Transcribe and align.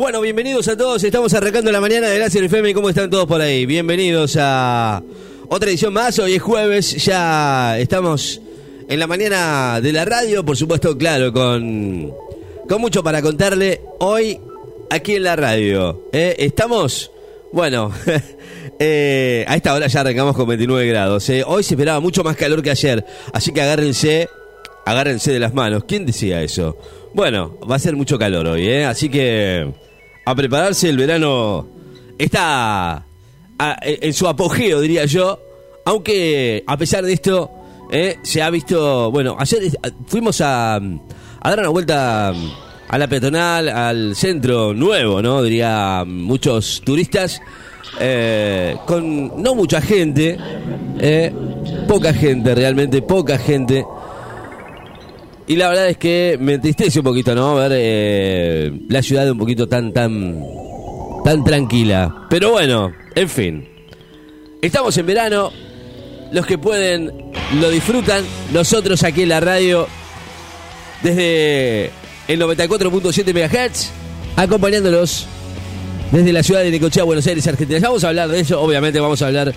Bueno, 0.00 0.22
bienvenidos 0.22 0.66
a 0.68 0.78
todos. 0.78 1.04
Estamos 1.04 1.34
arrancando 1.34 1.70
la 1.70 1.78
mañana 1.78 2.08
de 2.08 2.16
Gracias 2.16 2.42
FM. 2.42 2.72
¿Cómo 2.72 2.88
están 2.88 3.10
todos 3.10 3.26
por 3.26 3.38
ahí? 3.42 3.66
Bienvenidos 3.66 4.34
a 4.40 5.02
otra 5.46 5.68
edición 5.68 5.92
más. 5.92 6.18
Hoy 6.18 6.36
es 6.36 6.42
jueves. 6.42 7.04
Ya 7.04 7.78
estamos 7.78 8.40
en 8.88 8.98
la 8.98 9.06
mañana 9.06 9.78
de 9.82 9.92
la 9.92 10.06
radio. 10.06 10.42
Por 10.42 10.56
supuesto, 10.56 10.96
claro, 10.96 11.34
con, 11.34 12.14
con 12.66 12.80
mucho 12.80 13.02
para 13.02 13.20
contarle 13.20 13.82
hoy 13.98 14.40
aquí 14.88 15.16
en 15.16 15.24
la 15.24 15.36
radio. 15.36 16.08
¿eh? 16.14 16.34
Estamos, 16.38 17.10
bueno, 17.52 17.92
eh, 18.78 19.44
a 19.46 19.54
esta 19.54 19.74
hora 19.74 19.86
ya 19.86 20.00
arrancamos 20.00 20.34
con 20.34 20.48
29 20.48 20.86
grados. 20.86 21.28
¿eh? 21.28 21.44
Hoy 21.46 21.62
se 21.62 21.74
esperaba 21.74 22.00
mucho 22.00 22.24
más 22.24 22.36
calor 22.36 22.62
que 22.62 22.70
ayer. 22.70 23.04
Así 23.34 23.52
que 23.52 23.60
agárrense, 23.60 24.30
agárrense 24.86 25.30
de 25.30 25.40
las 25.40 25.52
manos. 25.52 25.84
¿Quién 25.86 26.06
decía 26.06 26.40
eso? 26.42 26.78
Bueno, 27.12 27.58
va 27.70 27.76
a 27.76 27.78
ser 27.78 27.96
mucho 27.96 28.18
calor 28.18 28.46
hoy, 28.46 28.66
¿eh? 28.66 28.86
Así 28.86 29.10
que 29.10 29.89
a 30.24 30.34
prepararse, 30.34 30.88
el 30.88 30.96
verano 30.96 31.66
está 32.18 32.92
a- 33.58 33.76
en 33.82 34.12
su 34.12 34.26
apogeo, 34.28 34.80
diría 34.80 35.04
yo. 35.06 35.38
Aunque 35.84 36.62
a 36.66 36.76
pesar 36.76 37.04
de 37.04 37.12
esto, 37.14 37.50
¿eh? 37.90 38.18
se 38.22 38.42
ha 38.42 38.50
visto, 38.50 39.10
bueno, 39.10 39.36
ayer 39.38 39.62
fuimos 40.06 40.40
a, 40.40 40.76
a 40.76 40.80
dar 41.50 41.58
una 41.60 41.68
vuelta 41.70 42.32
a 42.88 42.98
la 42.98 43.08
peatonal, 43.08 43.68
al 43.68 44.16
centro 44.16 44.74
nuevo, 44.74 45.22
¿no? 45.22 45.42
Diría 45.42 46.04
muchos 46.06 46.82
turistas. 46.84 47.40
eh, 47.98 48.76
con 48.86 49.42
no 49.42 49.54
mucha 49.54 49.80
gente, 49.80 50.36
¿eh? 51.00 51.32
poca 51.88 52.12
gente, 52.12 52.54
realmente 52.54 53.02
poca 53.02 53.36
gente. 53.38 53.84
Y 55.50 55.56
la 55.56 55.68
verdad 55.68 55.88
es 55.88 55.96
que 55.96 56.38
me 56.40 56.54
entristece 56.54 57.00
un 57.00 57.04
poquito, 57.06 57.34
¿no? 57.34 57.56
Ver 57.56 57.72
eh, 57.74 58.72
la 58.88 59.02
ciudad 59.02 59.28
un 59.28 59.36
poquito 59.36 59.66
tan, 59.66 59.92
tan, 59.92 60.44
tan 61.24 61.42
tranquila. 61.42 62.28
Pero 62.30 62.52
bueno, 62.52 62.92
en 63.16 63.28
fin. 63.28 63.68
Estamos 64.62 64.96
en 64.96 65.06
verano. 65.06 65.50
Los 66.30 66.46
que 66.46 66.56
pueden 66.56 67.32
lo 67.60 67.68
disfrutan. 67.68 68.24
Nosotros 68.52 69.02
aquí 69.02 69.22
en 69.22 69.30
la 69.30 69.40
radio, 69.40 69.88
desde 71.02 71.90
el 72.28 72.40
94.7 72.40 73.34
MHz, 73.34 73.90
acompañándolos 74.36 75.26
desde 76.12 76.32
la 76.32 76.44
ciudad 76.44 76.62
de 76.62 76.70
Necochea, 76.70 77.02
Buenos 77.02 77.26
Aires, 77.26 77.44
Argentina. 77.48 77.80
Ya 77.80 77.88
vamos 77.88 78.04
a 78.04 78.08
hablar 78.10 78.28
de 78.28 78.38
eso, 78.38 78.62
obviamente 78.62 79.00
vamos 79.00 79.20
a 79.20 79.26
hablar 79.26 79.52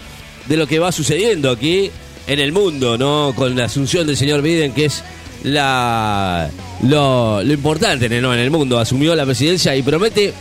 de 0.47 0.57
lo 0.57 0.65
que 0.65 0.79
va 0.79 0.91
sucediendo 0.91 1.51
aquí 1.51 1.91
en 2.25 2.39
el 2.39 2.51
mundo, 2.51 2.97
¿no? 2.97 3.33
Con 3.35 3.55
la 3.55 3.65
asunción 3.65 4.07
del 4.07 4.17
señor 4.17 4.41
Biden, 4.41 4.71
que 4.73 4.85
es 4.85 5.03
la 5.43 6.49
lo, 6.81 7.41
importante 7.43 8.09
¿no? 8.21 8.33
en 8.33 8.39
el 8.39 8.51
mundo. 8.51 8.79
Asumió 8.79 9.15
la 9.15 9.25
presidencia 9.25 9.75
y 9.75 9.81
promete 9.81 10.33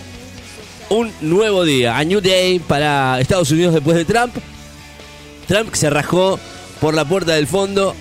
un 0.88 1.10
nuevo 1.20 1.64
día, 1.64 1.96
a 1.96 2.04
New 2.04 2.20
Day 2.20 2.58
para 2.58 3.20
Estados 3.20 3.50
Unidos 3.50 3.74
después 3.74 3.96
de 3.96 4.04
Trump. 4.04 4.34
Trump 5.46 5.74
se 5.74 5.90
rajó 5.90 6.38
por 6.80 6.94
la 6.94 7.04
puerta 7.04 7.34
del 7.34 7.46
fondo 7.46 7.94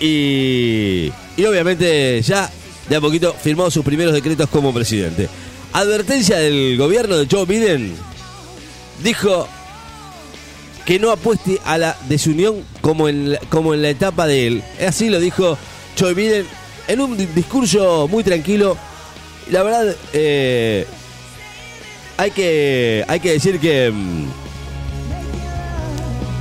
y, 0.00 1.10
y 1.36 1.44
obviamente 1.44 2.20
ya 2.22 2.50
de 2.88 2.96
a 2.96 3.00
poquito 3.00 3.34
firmó 3.34 3.70
sus 3.70 3.84
primeros 3.84 4.14
decretos 4.14 4.48
como 4.48 4.72
presidente. 4.72 5.28
Advertencia 5.72 6.38
del 6.38 6.76
gobierno 6.76 7.16
de 7.16 7.26
Joe 7.30 7.46
Biden 7.46 7.94
dijo 9.02 9.48
que 10.84 10.98
no 10.98 11.10
apueste 11.10 11.60
a 11.64 11.78
la 11.78 11.96
desunión 12.08 12.62
como 12.80 13.08
en 13.08 13.38
como 13.48 13.74
en 13.74 13.82
la 13.82 13.90
etapa 13.90 14.26
de 14.26 14.46
él. 14.46 14.64
Así 14.86 15.08
lo 15.08 15.18
dijo 15.18 15.58
Joe 15.98 16.14
Biden 16.14 16.46
en 16.88 17.00
un 17.00 17.16
di- 17.16 17.26
discurso 17.26 18.08
muy 18.08 18.22
tranquilo. 18.24 18.76
La 19.50 19.62
verdad, 19.62 19.94
eh, 20.12 20.86
hay 22.16 22.30
que 22.30 23.04
hay 23.08 23.20
que 23.20 23.32
decir 23.32 23.58
que 23.60 23.90
mm, 23.90 24.24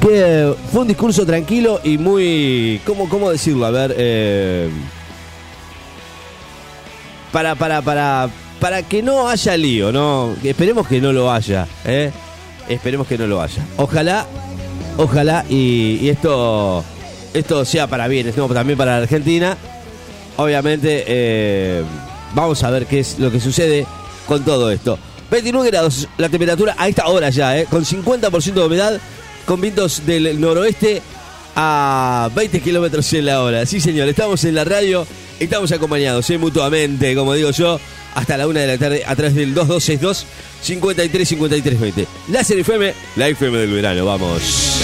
que 0.01 0.53
fue 0.71 0.81
un 0.81 0.87
discurso 0.87 1.25
tranquilo 1.25 1.79
y 1.83 1.97
muy 1.97 2.81
cómo 2.85 3.07
cómo 3.09 3.29
decirlo 3.31 3.65
a 3.65 3.71
ver 3.71 3.95
eh, 3.97 4.69
para 7.31 7.55
para 7.55 7.81
para 7.81 8.29
para 8.59 8.83
que 8.83 9.01
no 9.01 9.27
haya 9.29 9.57
lío 9.57 9.91
no 9.91 10.35
esperemos 10.43 10.87
que 10.87 10.99
no 11.01 11.11
lo 11.13 11.31
haya 11.31 11.67
¿eh? 11.85 12.11
esperemos 12.69 13.07
que 13.07 13.17
no 13.17 13.27
lo 13.27 13.41
haya 13.41 13.65
ojalá 13.77 14.25
ojalá 14.97 15.45
y 15.49 16.07
esto 16.09 16.83
esto 17.33 17.65
sea 17.65 17.87
para 17.87 18.07
bien 18.07 18.27
esto 18.27 18.47
también 18.47 18.77
para 18.77 18.97
la 18.97 19.03
Argentina 19.03 19.57
obviamente 20.37 21.03
eh, 21.07 21.83
vamos 22.33 22.63
a 22.63 22.69
ver 22.69 22.85
qué 22.85 22.99
es 22.99 23.19
lo 23.19 23.31
que 23.31 23.39
sucede 23.39 23.85
con 24.27 24.43
todo 24.43 24.71
esto 24.71 24.97
29 25.31 25.69
grados 25.71 26.07
la 26.17 26.29
temperatura 26.29 26.75
a 26.77 26.87
esta 26.87 27.07
hora 27.07 27.29
ya 27.29 27.57
¿eh? 27.57 27.67
con 27.69 27.85
50% 27.85 28.53
de 28.53 28.65
humedad 28.65 28.99
con 29.45 29.61
vientos 29.61 30.05
del 30.05 30.39
noroeste 30.39 31.01
a 31.55 32.29
20 32.33 32.61
kilómetros 32.61 33.11
en 33.13 33.25
la 33.25 33.41
hora. 33.43 33.65
Sí, 33.65 33.79
señor, 33.79 34.07
estamos 34.07 34.43
en 34.43 34.55
la 34.55 34.63
radio, 34.63 35.05
estamos 35.39 35.71
acompañados 35.71 36.29
¿eh? 36.29 36.37
mutuamente, 36.37 37.15
como 37.15 37.33
digo 37.33 37.51
yo, 37.51 37.79
hasta 38.15 38.37
la 38.37 38.47
una 38.47 38.61
de 38.61 38.67
la 38.67 38.77
tarde 38.77 39.03
a 39.05 39.15
través 39.15 39.35
del 39.35 39.53
2262 39.53 40.25
53 40.61 41.27
53 41.27 41.79
20. 41.79 42.07
Láser 42.29 42.59
FM, 42.59 42.93
la 43.15 43.27
FM 43.27 43.57
del 43.57 43.71
verano, 43.71 44.05
vamos. 44.05 44.81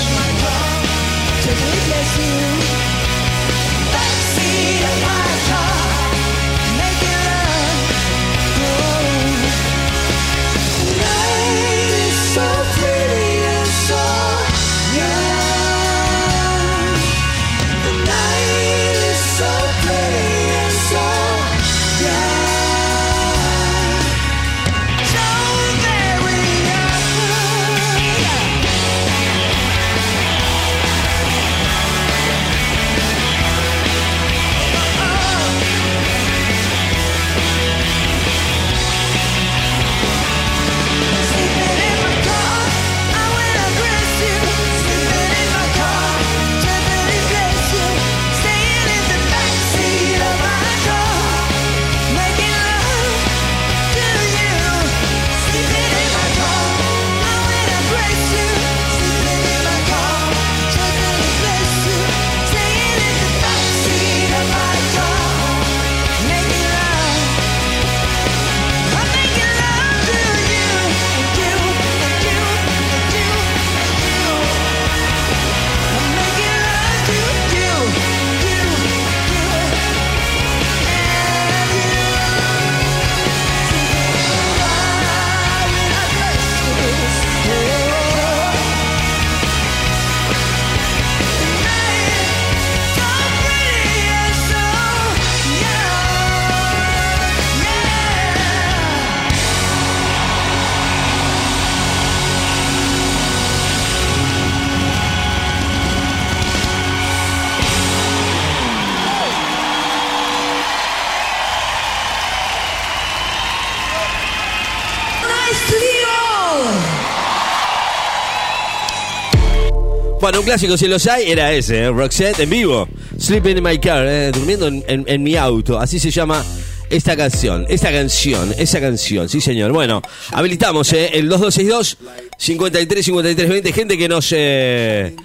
Bueno, 120.20 120.40
un 120.40 120.46
clásico, 120.46 120.76
si 120.78 120.88
los 120.88 121.06
hay, 121.08 121.32
era 121.32 121.52
ese, 121.54 121.84
¿eh? 121.84 121.90
Roxette 121.90 122.42
en 122.42 122.50
vivo. 122.50 122.90
Sleeping 123.18 123.58
in 123.58 123.64
my 123.64 123.80
car, 123.80 124.06
¿eh? 124.06 124.32
durmiendo 124.34 124.68
en, 124.68 125.24
mi 125.24 125.38
auto. 125.38 125.80
Así 125.80 125.98
se 125.98 126.12
llama 126.12 126.44
esta 126.90 127.16
canción, 127.16 127.66
esta 127.70 127.90
canción, 127.90 128.54
esa 128.58 128.82
canción, 128.82 129.30
sí 129.30 129.40
señor. 129.40 129.72
Bueno, 129.72 130.02
habilitamos 130.32 130.92
¿eh? 130.92 131.12
el 131.14 131.32
2262-535320, 131.32 133.74
gente 133.74 133.98
que 133.98 134.10
nos... 134.10 134.34
Eh, 134.36 135.16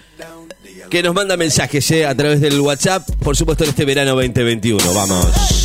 que 0.90 1.02
nos 1.02 1.14
manda 1.14 1.34
mensajes 1.36 1.90
a 2.06 2.14
través 2.14 2.40
del 2.40 2.60
WhatsApp, 2.60 3.04
por 3.20 3.36
supuesto 3.36 3.64
en 3.64 3.70
este 3.70 3.84
verano 3.84 4.12
2021. 4.12 4.94
Vamos. 4.94 5.63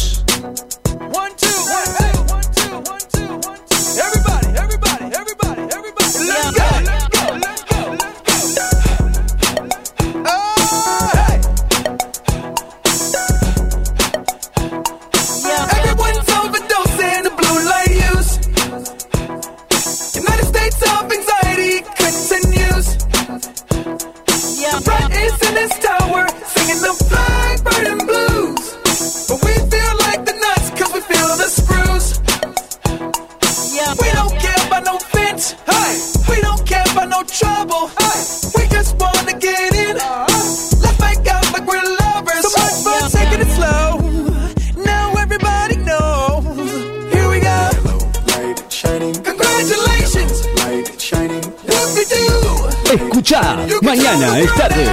Escucha, 53.30 53.58
mañana 53.84 54.40
es 54.40 54.56
tarde. 54.56 54.86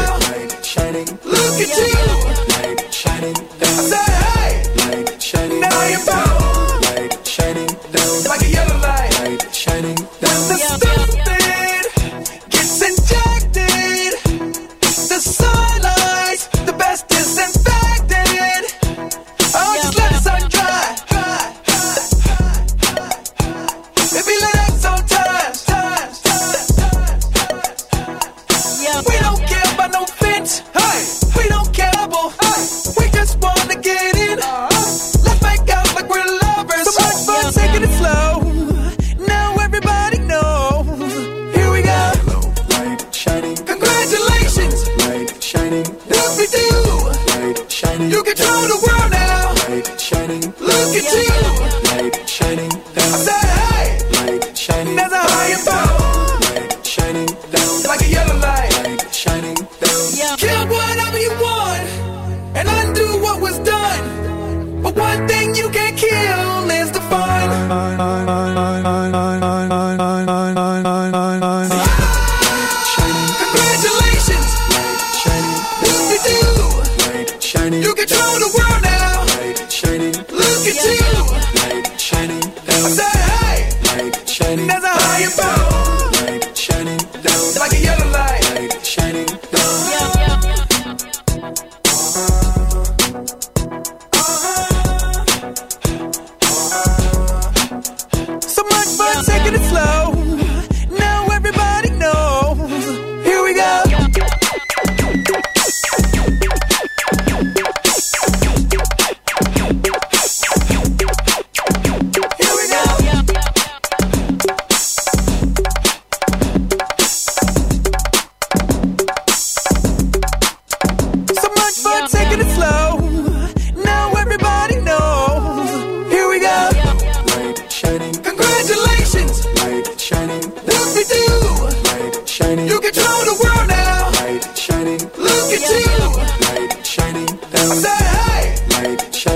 you 65.57 65.71
can 65.71 65.97
kill 65.97 66.71
is 66.71 66.91
defined. 66.91 68.06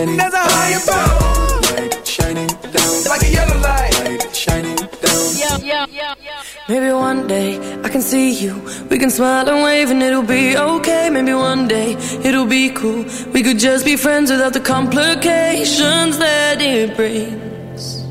shining. 0.01 0.17
There's 0.17 0.35
a 0.35 0.39
higher 0.39 0.81
power. 0.87 1.61
Light 1.77 2.07
shining 2.07 2.47
down. 2.47 3.05
Like 3.09 3.23
a 3.23 3.31
yellow 3.31 3.59
light. 3.61 3.93
Light 4.05 4.37
shining 4.37 4.77
down. 4.77 5.31
Yeah, 5.37 5.59
yeah, 5.59 5.87
yeah, 5.91 6.15
yeah. 6.25 6.43
Maybe 6.69 6.93
one 6.93 7.27
day 7.27 7.59
I 7.83 7.89
can 7.89 8.03
see 8.03 8.33
you. 8.33 8.55
We 8.89 8.99
can 8.99 9.11
smile 9.11 9.49
and 9.49 9.63
wave 9.63 9.91
and 9.91 10.03
it'll 10.03 10.23
be 10.23 10.57
okay. 10.57 11.11
Maybe 11.11 11.35
one 11.35 11.69
day 11.69 11.97
it'll 12.25 12.47
be 12.47 12.71
cool. 12.71 13.05
We 13.33 13.43
could 13.43 13.59
just 13.59 13.85
be 13.85 13.97
friends 13.97 14.31
without 14.31 14.53
the 14.53 14.61
complications 14.61 16.19
that 16.19 16.61
it 16.61 16.97
brings. 16.97 18.05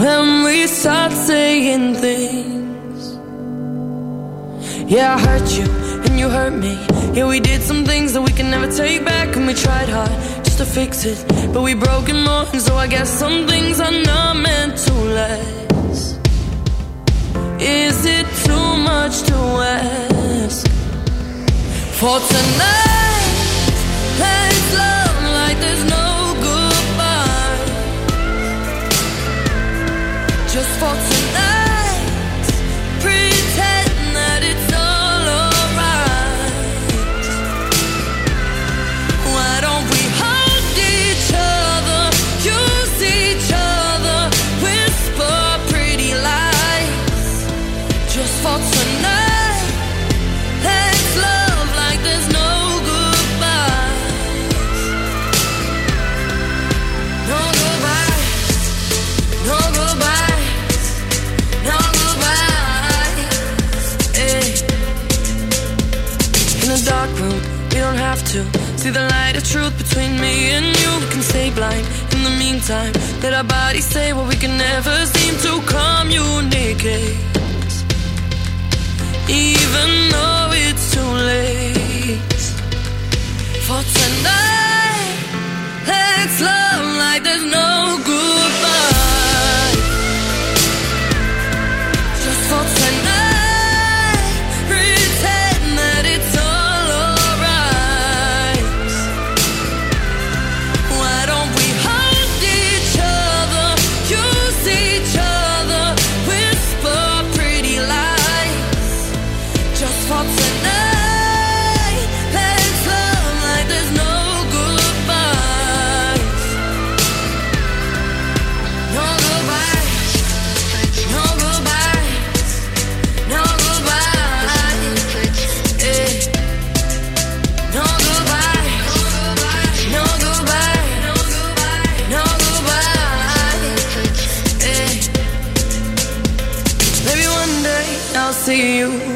When 0.00 0.44
we 0.44 0.66
start 0.66 1.12
saying 1.12 1.94
things, 1.94 3.14
yeah, 4.90 5.14
I 5.14 5.20
hurt 5.26 5.48
you 5.58 5.66
and 6.04 6.18
you 6.18 6.28
hurt 6.28 6.52
me. 6.52 6.74
Yeah, 7.14 7.26
we 7.28 7.40
did 7.40 7.62
some 7.62 7.84
things 7.84 8.12
that 8.14 8.22
we 8.22 8.32
can 8.32 8.50
never 8.50 8.70
take 8.70 9.04
back, 9.04 9.36
and 9.36 9.46
we 9.46 9.54
tried 9.54 9.88
hard 9.88 10.41
much 10.52 10.58
to 10.58 10.74
fix 10.74 11.04
it, 11.04 11.24
but 11.52 11.62
we 11.62 11.74
broke 11.74 12.08
and 12.08 12.24
more, 12.24 12.44
so 12.58 12.76
I 12.76 12.86
guess 12.86 13.08
some 13.08 13.46
things 13.46 13.80
are 13.80 13.90
not 13.90 14.36
meant 14.36 14.76
to 14.78 14.92
last. 14.92 16.18
Is 17.60 18.04
it 18.04 18.26
too 18.44 18.76
much 18.82 19.22
to 19.28 19.34
ask 19.34 20.66
for 21.98 22.18
tonight? 22.18 23.32
Let's 24.18 24.74
love 24.76 25.22
like 25.38 25.58
there's 25.60 25.84
no 25.84 26.34
goodbye. 26.46 27.58
Just 30.52 30.70
for 30.80 30.94
tonight. 31.08 31.31
Let 73.22 73.34
our 73.34 73.44
bodies 73.44 73.84
say 73.84 74.12
what 74.12 74.28
we 74.28 74.34
can 74.34 74.56
never 74.58 75.06
seem 75.06 75.34
to 75.38 75.60
communicate. 75.66 77.31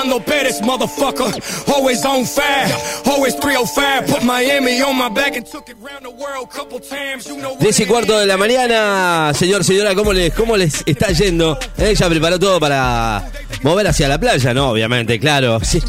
I? 0.09 0.19
Armando 0.19 0.25
Pettis, 0.25 0.61
motherfucker. 0.61 1.67
Always 1.67 2.03
on 2.05 2.25
fire. 2.25 2.75
Always 3.05 3.35
305. 3.35 4.07
Put 4.07 4.23
Miami 4.23 4.81
on 4.81 4.97
my 4.97 5.09
back 5.09 5.35
and 5.35 5.45
took 5.45 5.69
it 5.69 5.77
round 5.79 6.03
the 6.03 6.09
world 6.09 6.49
couple 6.49 6.79
times. 6.79 7.27
You 7.27 7.37
know 7.37 7.51
what 7.51 7.59
10 7.59 7.79
y 7.81 7.85
cuarto 7.85 8.19
de 8.19 8.25
la 8.25 8.37
mañana, 8.37 9.31
señor, 9.33 9.63
señora, 9.63 9.93
¿cómo 9.95 10.13
les, 10.13 10.33
cómo 10.33 10.57
les 10.57 10.83
está 10.85 11.11
yendo? 11.11 11.57
Ella 11.77 12.09
preparó 12.09 12.39
todo 12.39 12.59
para 12.59 13.31
mover 13.61 13.87
hacia 13.87 14.07
la 14.07 14.19
playa, 14.19 14.53
¿no? 14.53 14.69
Obviamente, 14.71 15.19
claro, 15.19 15.59
sí, 15.63 15.81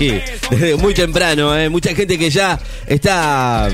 desde 0.50 0.76
muy 0.76 0.94
temprano, 0.94 1.56
¿eh? 1.56 1.68
mucha 1.68 1.94
gente 1.94 2.18
que 2.18 2.30
ya 2.30 2.58
está 2.86 3.68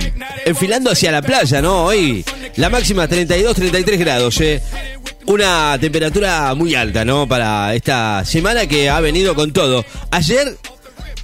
enfilando 0.45 0.91
hacia 0.91 1.11
la 1.11 1.23
playa, 1.23 1.61
¿no? 1.61 1.87
Hoy 1.87 2.25
la 2.57 2.71
máxima 2.71 3.09
32, 3.09 3.57
33 3.57 3.99
grados, 3.99 4.41
¿eh? 4.41 4.63
Una 5.27 5.77
temperatura 5.81 6.55
muy 6.55 6.75
alta, 6.75 7.05
¿no? 7.05 7.27
Para 7.27 7.75
esta 7.75 8.25
semana 8.25 8.67
que 8.67 8.89
ha 8.89 9.01
venido 9.01 9.35
con 9.35 9.53
todo. 9.53 9.85
Ayer 10.11 10.57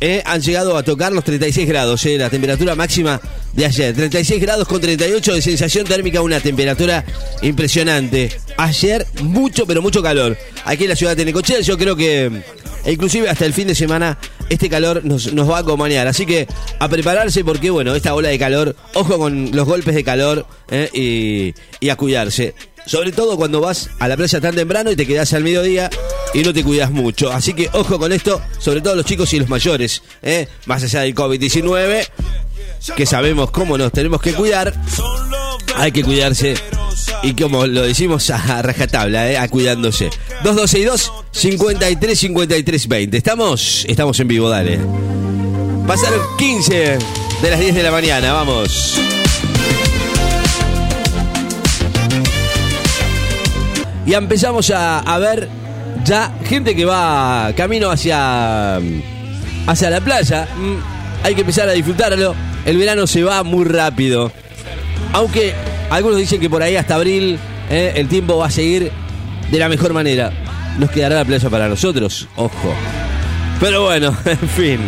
eh, 0.00 0.20
han 0.26 0.40
llegado 0.40 0.76
a 0.76 0.82
tocar 0.82 1.12
los 1.12 1.22
36 1.22 1.68
grados, 1.68 2.04
eh, 2.06 2.18
la 2.18 2.28
temperatura 2.28 2.74
máxima 2.74 3.20
de 3.52 3.64
ayer. 3.64 3.94
36 3.94 4.42
grados 4.42 4.66
con 4.66 4.80
38 4.80 5.34
de 5.34 5.42
sensación 5.42 5.86
térmica, 5.86 6.20
una 6.20 6.40
temperatura 6.40 7.04
impresionante. 7.42 8.32
Ayer 8.56 9.06
mucho, 9.22 9.64
pero 9.66 9.80
mucho 9.80 10.02
calor. 10.02 10.36
Aquí 10.64 10.82
en 10.82 10.90
la 10.90 10.96
ciudad 10.96 11.16
de 11.16 11.24
Necochea, 11.24 11.60
yo 11.60 11.78
creo 11.78 11.94
que 11.94 12.42
e 12.84 12.92
inclusive 12.92 13.28
hasta 13.28 13.46
el 13.46 13.52
fin 13.52 13.68
de 13.68 13.76
semana 13.76 14.18
este 14.48 14.68
calor 14.68 15.04
nos, 15.04 15.32
nos 15.32 15.48
va 15.48 15.58
a 15.58 15.60
acompañar. 15.60 16.08
Así 16.08 16.26
que 16.26 16.48
a 16.80 16.88
prepararse 16.88 17.44
porque, 17.44 17.70
bueno, 17.70 17.94
esta 17.94 18.14
ola 18.14 18.30
de 18.30 18.38
calor, 18.40 18.74
ojo 18.94 19.18
con 19.18 19.50
los 19.52 19.66
golpes 19.66 19.94
de 19.94 20.02
calor 20.02 20.46
eh, 20.70 20.90
y, 20.92 21.54
y 21.84 21.90
a 21.90 21.96
cuidarse. 21.96 22.54
Sobre 22.86 23.12
todo 23.12 23.36
cuando 23.36 23.60
vas 23.60 23.90
a 23.98 24.08
la 24.08 24.16
playa 24.16 24.40
tan 24.40 24.54
temprano 24.54 24.90
y 24.90 24.96
te 24.96 25.06
quedas 25.06 25.32
al 25.32 25.44
mediodía 25.44 25.88
y 26.34 26.42
no 26.42 26.52
te 26.52 26.64
cuidas 26.64 26.90
mucho. 26.90 27.32
Así 27.32 27.54
que 27.54 27.70
ojo 27.72 27.98
con 27.98 28.12
esto, 28.12 28.40
sobre 28.58 28.80
todo 28.80 28.96
los 28.96 29.06
chicos 29.06 29.32
y 29.32 29.38
los 29.38 29.48
mayores, 29.48 30.02
¿eh? 30.22 30.48
más 30.66 30.82
allá 30.82 31.00
del 31.00 31.14
COVID-19, 31.14 32.06
que 32.96 33.06
sabemos 33.06 33.50
cómo 33.50 33.78
nos 33.78 33.92
tenemos 33.92 34.20
que 34.20 34.32
cuidar, 34.32 34.74
hay 35.76 35.92
que 35.92 36.02
cuidarse 36.02 36.54
y 37.22 37.34
como 37.34 37.66
lo 37.66 37.82
decimos 37.82 38.28
a 38.30 38.62
rajatabla, 38.62 39.30
¿eh? 39.30 39.38
a 39.38 39.48
cuidándose. 39.48 40.10
2262 40.42 41.12
53 41.32 42.18
53 42.18 42.88
20. 42.88 43.16
¿Estamos? 43.16 43.84
Estamos 43.88 44.18
en 44.20 44.28
vivo, 44.28 44.48
dale. 44.48 44.78
Pasaron 45.86 46.20
15 46.38 46.98
de 47.42 47.50
las 47.50 47.60
10 47.60 47.74
de 47.74 47.82
la 47.82 47.90
mañana, 47.90 48.32
vamos. 48.32 48.98
Y 54.06 54.14
empezamos 54.14 54.70
a, 54.70 55.00
a 55.00 55.18
ver 55.18 55.48
ya 56.04 56.32
gente 56.44 56.74
que 56.74 56.84
va 56.84 57.52
camino 57.56 57.90
hacia, 57.90 58.76
hacia 59.66 59.90
la 59.90 60.00
playa. 60.00 60.48
Mm, 60.56 61.24
Hay 61.24 61.34
que 61.34 61.42
empezar 61.42 61.68
a 61.68 61.72
disfrutarlo. 61.72 62.34
El 62.64 62.76
verano 62.76 63.06
se 63.06 63.22
va 63.22 63.42
muy 63.42 63.64
rápido. 63.64 64.32
Aunque 65.12 65.54
algunos 65.90 66.18
dicen 66.18 66.40
que 66.40 66.48
por 66.50 66.62
ahí 66.62 66.76
hasta 66.76 66.94
abril 66.96 67.38
eh, 67.70 67.92
el 67.96 68.08
tiempo 68.08 68.36
va 68.38 68.46
a 68.46 68.50
seguir 68.50 68.90
de 69.50 69.58
la 69.58 69.68
mejor 69.68 69.92
manera. 69.92 70.32
Nos 70.78 70.90
quedará 70.90 71.16
la 71.16 71.24
playa 71.24 71.50
para 71.50 71.68
nosotros, 71.68 72.28
ojo. 72.36 72.74
Pero 73.60 73.84
bueno, 73.84 74.16
en 74.24 74.48
fin. 74.48 74.80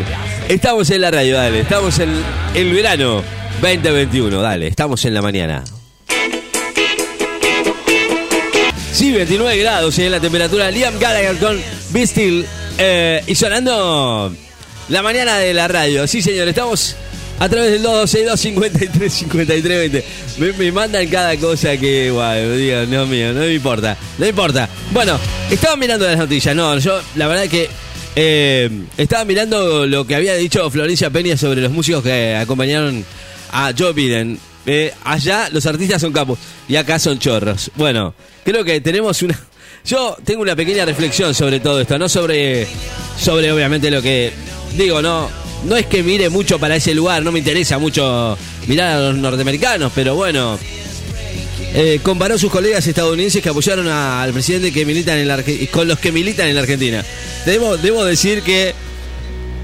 Estamos 0.48 0.90
en 0.90 1.00
la 1.02 1.10
radio, 1.10 1.36
dale. 1.36 1.60
Estamos 1.60 1.98
en 1.98 2.10
el 2.54 2.72
verano 2.72 3.22
2021, 3.62 4.40
dale. 4.40 4.66
Estamos 4.66 5.04
en 5.04 5.14
la 5.14 5.22
mañana. 5.22 5.62
Sí, 8.94 9.10
29 9.12 9.58
grados 9.58 9.98
en 9.98 10.10
la 10.12 10.20
temperatura. 10.20 10.70
Liam 10.70 10.98
Gallagher 10.98 11.36
con 11.38 11.60
Be 11.90 12.06
Still. 12.06 12.46
eh, 12.78 13.22
y 13.26 13.34
sonando 13.34 14.32
la 14.88 15.02
mañana 15.02 15.38
de 15.38 15.52
la 15.52 15.66
radio. 15.68 16.06
Sí, 16.06 16.22
señor, 16.22 16.46
estamos 16.48 16.94
a 17.40 17.48
través 17.48 17.72
del 17.72 17.82
2262 17.82 18.40
53 18.40 19.12
53 19.12 19.90
20. 19.90 20.04
Me, 20.38 20.52
me 20.52 20.72
mandan 20.72 21.08
cada 21.08 21.36
cosa 21.38 21.76
que, 21.76 22.08
no 22.88 23.06
mío, 23.06 23.32
no 23.32 23.40
me 23.40 23.54
importa. 23.54 23.96
No 24.18 24.26
importa. 24.26 24.68
Bueno, 24.92 25.18
estaba 25.50 25.76
mirando 25.76 26.06
las 26.06 26.16
noticias. 26.18 26.54
No, 26.54 26.78
yo, 26.78 27.00
la 27.16 27.26
verdad 27.26 27.48
que. 27.48 27.68
eh, 28.14 28.70
estaba 28.96 29.24
mirando 29.24 29.86
lo 29.88 30.06
que 30.06 30.14
había 30.14 30.34
dicho 30.34 30.70
Florencia 30.70 31.10
Peña 31.10 31.36
sobre 31.36 31.60
los 31.60 31.72
músicos 31.72 32.04
que 32.04 32.36
acompañaron 32.36 33.04
a 33.50 33.72
Joe 33.76 33.92
Biden. 33.92 34.38
Eh, 34.66 34.92
allá 35.04 35.48
los 35.50 35.66
artistas 35.66 36.00
son 36.00 36.12
capos 36.12 36.38
y 36.68 36.76
acá 36.76 36.98
son 36.98 37.18
chorros. 37.18 37.70
Bueno, 37.76 38.14
creo 38.44 38.64
que 38.64 38.80
tenemos 38.80 39.20
una. 39.22 39.38
Yo 39.84 40.16
tengo 40.24 40.40
una 40.42 40.56
pequeña 40.56 40.84
reflexión 40.84 41.34
sobre 41.34 41.60
todo 41.60 41.80
esto, 41.80 41.98
no 41.98 42.08
sobre, 42.08 42.66
sobre 43.18 43.52
obviamente 43.52 43.90
lo 43.90 44.00
que 44.00 44.32
digo, 44.78 45.02
no, 45.02 45.28
no 45.64 45.76
es 45.76 45.86
que 45.86 46.02
mire 46.02 46.30
mucho 46.30 46.58
para 46.58 46.76
ese 46.76 46.94
lugar, 46.94 47.22
no 47.22 47.32
me 47.32 47.40
interesa 47.40 47.78
mucho 47.78 48.38
mirar 48.66 48.96
a 48.96 49.00
los 49.00 49.16
norteamericanos, 49.16 49.92
pero 49.94 50.14
bueno, 50.14 50.58
eh, 51.74 52.00
comparó 52.02 52.38
sus 52.38 52.50
colegas 52.50 52.86
estadounidenses 52.86 53.42
que 53.42 53.48
apoyaron 53.48 53.88
al 53.88 54.32
presidente 54.32 54.72
que 54.72 54.86
militan 54.86 55.18
en 55.18 55.28
la 55.28 55.42
con 55.70 55.88
los 55.88 55.98
que 55.98 56.12
militan 56.12 56.48
en 56.48 56.54
la 56.54 56.62
Argentina. 56.62 57.04
Debo, 57.44 57.76
debo 57.76 58.04
decir 58.04 58.42
que 58.42 58.74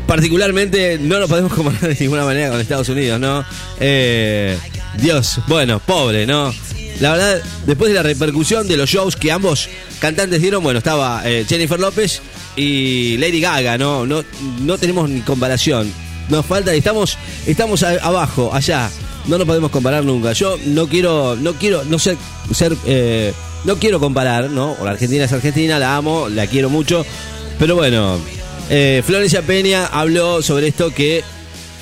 particularmente 0.07 0.99
no 0.99 1.21
lo 1.21 1.29
podemos 1.29 1.53
comparar 1.55 1.81
de 1.81 1.97
ninguna 2.01 2.25
manera 2.25 2.51
con 2.51 2.61
Estados 2.61 2.89
Unidos, 2.89 3.21
¿no? 3.21 3.45
Eh, 3.79 4.59
Dios, 4.99 5.41
bueno, 5.47 5.79
pobre, 5.81 6.27
¿no? 6.27 6.53
La 7.01 7.13
verdad, 7.13 7.43
después 7.67 7.91
de 7.91 7.95
la 7.95 8.03
repercusión 8.03 8.69
de 8.69 8.77
los 8.77 8.91
shows 8.91 9.17
que 9.17 9.33
ambos 9.33 9.69
cantantes 10.01 10.43
dieron, 10.43 10.63
bueno, 10.63 10.79
estaba 10.79 11.23
eh, 11.25 11.47
Jennifer 11.49 11.81
López 11.81 12.21
y 12.57 13.17
Lady 13.17 13.41
Gaga, 13.41 13.79
¿no? 13.79 14.05
No, 14.05 14.23
no 14.61 14.79
tenemos 14.79 15.09
ni 15.09 15.21
comparación. 15.21 15.91
Nos 16.29 16.45
falta, 16.45 16.75
estamos, 16.75 17.17
estamos 17.47 17.83
abajo, 17.83 18.51
allá. 18.53 18.91
No 19.27 19.39
nos 19.39 19.47
podemos 19.47 19.71
comparar 19.71 20.05
nunca. 20.05 20.33
Yo 20.33 20.59
no 20.67 20.89
quiero, 20.89 21.37
no 21.37 21.55
quiero, 21.55 21.85
no 21.85 21.99
ser, 21.99 22.17
ser 22.53 22.77
eh, 22.87 23.33
no 23.65 23.77
quiero 23.77 23.99
comparar, 23.99 24.51
¿no? 24.51 24.77
La 24.83 24.91
Argentina 24.91 25.25
es 25.25 25.33
Argentina, 25.33 25.79
la 25.79 25.97
amo, 25.97 26.29
la 26.29 26.47
quiero 26.47 26.69
mucho. 26.69 27.05
Pero 27.59 27.77
bueno, 27.77 28.19
eh, 28.69 29.03
Florencia 29.07 29.43
Peña 29.43 29.87
habló 29.87 30.43
sobre 30.43 30.69
esto 30.69 30.93
que 30.93 31.25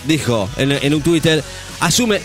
dijo 0.07 0.49
en 0.57 0.95
un 0.95 1.03
Twitter, 1.03 1.43
asume, 1.81 2.21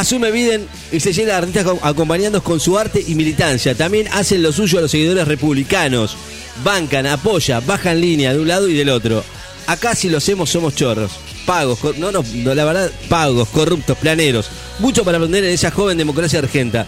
asume 0.00 0.30
Biden 0.30 0.66
y 0.92 1.00
se 1.00 1.12
llena 1.12 1.28
de 1.32 1.38
artistas 1.38 1.64
co- 1.64 1.78
acompañándonos 1.82 2.42
con 2.42 2.60
su 2.60 2.78
arte 2.78 3.02
y 3.06 3.14
militancia. 3.14 3.74
También 3.74 4.08
hacen 4.12 4.42
lo 4.42 4.52
suyo 4.52 4.78
a 4.78 4.82
los 4.82 4.90
seguidores 4.90 5.26
republicanos. 5.26 6.16
Bancan, 6.64 7.06
apoya, 7.06 7.60
bajan 7.60 8.00
línea 8.00 8.32
de 8.32 8.40
un 8.40 8.48
lado 8.48 8.68
y 8.68 8.74
del 8.74 8.88
otro. 8.90 9.22
Acá 9.66 9.94
si 9.94 10.08
lo 10.08 10.18
hacemos 10.18 10.50
somos 10.50 10.74
chorros. 10.74 11.12
Pagos, 11.44 11.78
no, 11.98 12.10
no, 12.10 12.22
la 12.54 12.64
verdad, 12.64 12.90
pagos, 13.08 13.48
corruptos, 13.48 13.96
planeros. 13.98 14.48
Mucho 14.80 15.04
para 15.04 15.18
aprender 15.18 15.44
en 15.44 15.52
esa 15.52 15.70
joven 15.70 15.96
democracia 15.98 16.38
argenta. 16.40 16.86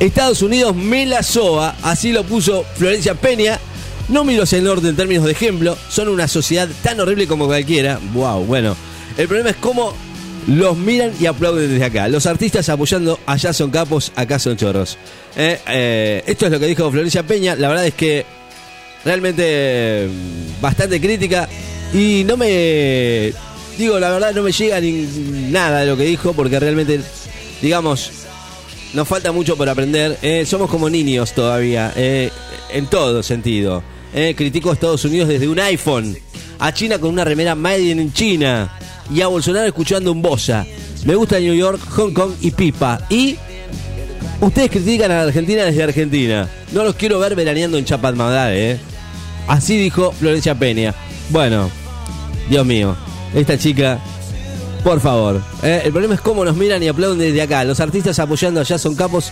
Estados 0.00 0.42
Unidos 0.42 0.74
me 0.74 1.06
la 1.06 1.22
soa, 1.22 1.76
así 1.82 2.12
lo 2.12 2.24
puso 2.24 2.64
Florencia 2.76 3.14
Peña. 3.14 3.58
No 4.08 4.24
miro 4.24 4.42
hacia 4.42 4.58
el 4.58 4.64
norte 4.64 4.88
en 4.88 4.96
términos 4.96 5.24
de 5.24 5.32
ejemplo, 5.32 5.76
son 5.88 6.08
una 6.08 6.28
sociedad 6.28 6.68
tan 6.82 6.98
horrible 7.00 7.26
como 7.26 7.46
cualquiera. 7.46 7.98
Wow, 8.12 8.44
bueno. 8.44 8.76
El 9.16 9.28
problema 9.28 9.50
es 9.50 9.56
cómo 9.56 9.94
los 10.46 10.76
miran 10.76 11.12
y 11.20 11.26
aplauden 11.26 11.70
desde 11.70 11.84
acá. 11.84 12.08
Los 12.08 12.26
artistas 12.26 12.68
apoyando 12.68 13.18
allá 13.26 13.52
son 13.52 13.70
capos, 13.70 14.12
acá 14.16 14.38
son 14.38 14.56
chorros. 14.56 14.98
Eh, 15.36 15.58
eh, 15.68 16.24
esto 16.26 16.46
es 16.46 16.52
lo 16.52 16.60
que 16.60 16.66
dijo 16.66 16.90
Florencia 16.90 17.22
Peña. 17.22 17.54
La 17.54 17.68
verdad 17.68 17.86
es 17.86 17.94
que 17.94 18.24
realmente 19.04 20.08
mm, 20.08 20.60
bastante 20.60 21.00
crítica 21.00 21.48
y 21.92 22.24
no 22.24 22.36
me 22.36 23.32
digo 23.76 23.98
la 23.98 24.10
verdad 24.10 24.32
no 24.32 24.42
me 24.42 24.52
llega 24.52 24.80
ni 24.80 25.08
nada 25.50 25.80
de 25.80 25.86
lo 25.86 25.96
que 25.96 26.04
dijo 26.04 26.32
porque 26.34 26.60
realmente 26.60 27.00
digamos 27.60 28.10
nos 28.94 29.08
falta 29.08 29.32
mucho 29.32 29.56
por 29.56 29.68
aprender. 29.68 30.18
eh, 30.22 30.44
somos 30.46 30.70
como 30.70 30.88
niños 30.90 31.32
todavía, 31.32 31.92
en 31.96 32.86
todo 32.90 33.22
sentido. 33.22 33.82
critico 34.36 34.70
a 34.70 34.74
Estados 34.74 35.04
Unidos 35.04 35.28
desde 35.28 35.48
un 35.48 35.58
iPhone, 35.58 36.16
a 36.58 36.72
China 36.74 36.98
con 36.98 37.10
una 37.10 37.24
remera 37.24 37.54
Made 37.54 37.80
in 37.80 38.12
China 38.12 38.70
y 39.10 39.20
a 39.20 39.26
Bolsonaro 39.26 39.66
escuchando 39.66 40.12
un 40.12 40.22
Bosa. 40.22 40.66
Me 41.04 41.14
gusta 41.14 41.38
New 41.38 41.54
York, 41.54 41.80
Hong 41.90 42.12
Kong 42.12 42.32
y 42.40 42.50
Pipa. 42.50 43.00
Y 43.08 43.36
ustedes 44.40 44.70
critican 44.70 45.10
a 45.10 45.16
la 45.16 45.22
Argentina 45.22 45.64
desde 45.64 45.82
Argentina. 45.82 46.48
No 46.72 46.84
los 46.84 46.94
quiero 46.94 47.18
ver 47.18 47.34
veraneando 47.34 47.78
en 47.78 47.84
Chapadmadal, 47.84 48.52
¿eh? 48.54 48.78
Así 49.48 49.76
dijo 49.76 50.12
Florencia 50.12 50.54
Peña. 50.54 50.94
Bueno, 51.30 51.70
Dios 52.48 52.64
mío, 52.64 52.96
esta 53.34 53.58
chica 53.58 54.00
por 54.84 55.00
favor. 55.00 55.40
eh, 55.62 55.82
el 55.84 55.92
problema 55.92 56.14
es 56.14 56.20
cómo 56.20 56.44
nos 56.44 56.56
miran 56.56 56.82
y 56.82 56.88
aplauden 56.88 57.18
desde 57.18 57.42
acá. 57.42 57.62
Los 57.64 57.80
artistas 57.80 58.18
apoyando 58.18 58.60
allá 58.60 58.78
son 58.78 58.96
capos 58.96 59.30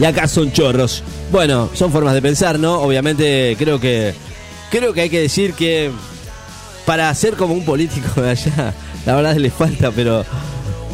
y 0.00 0.04
acá 0.04 0.28
son 0.28 0.52
chorros. 0.52 1.02
Bueno, 1.32 1.68
son 1.74 1.90
formas 1.90 2.14
de 2.14 2.22
pensar, 2.22 2.58
¿no? 2.58 2.80
Obviamente 2.80 3.56
creo 3.58 3.80
que 3.80 4.14
creo 4.70 4.92
que 4.92 5.00
hay 5.02 5.10
que 5.10 5.20
decir 5.20 5.54
que 5.54 5.90
para 6.86 7.12
ser 7.14 7.34
como 7.34 7.52
un 7.52 7.64
político 7.64 8.22
de 8.22 8.30
allá, 8.30 8.72
la 9.04 9.16
verdad 9.16 9.36
le 9.36 9.50
falta, 9.50 9.90
pero 9.90 10.24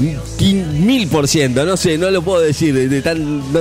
mil 0.01 1.07
por 1.07 1.29
ciento, 1.29 1.65
no 1.65 1.77
sé, 1.77 1.99
no 1.99 2.11
lo 2.11 2.23
puedo 2.23 2.41
decir, 2.41 2.75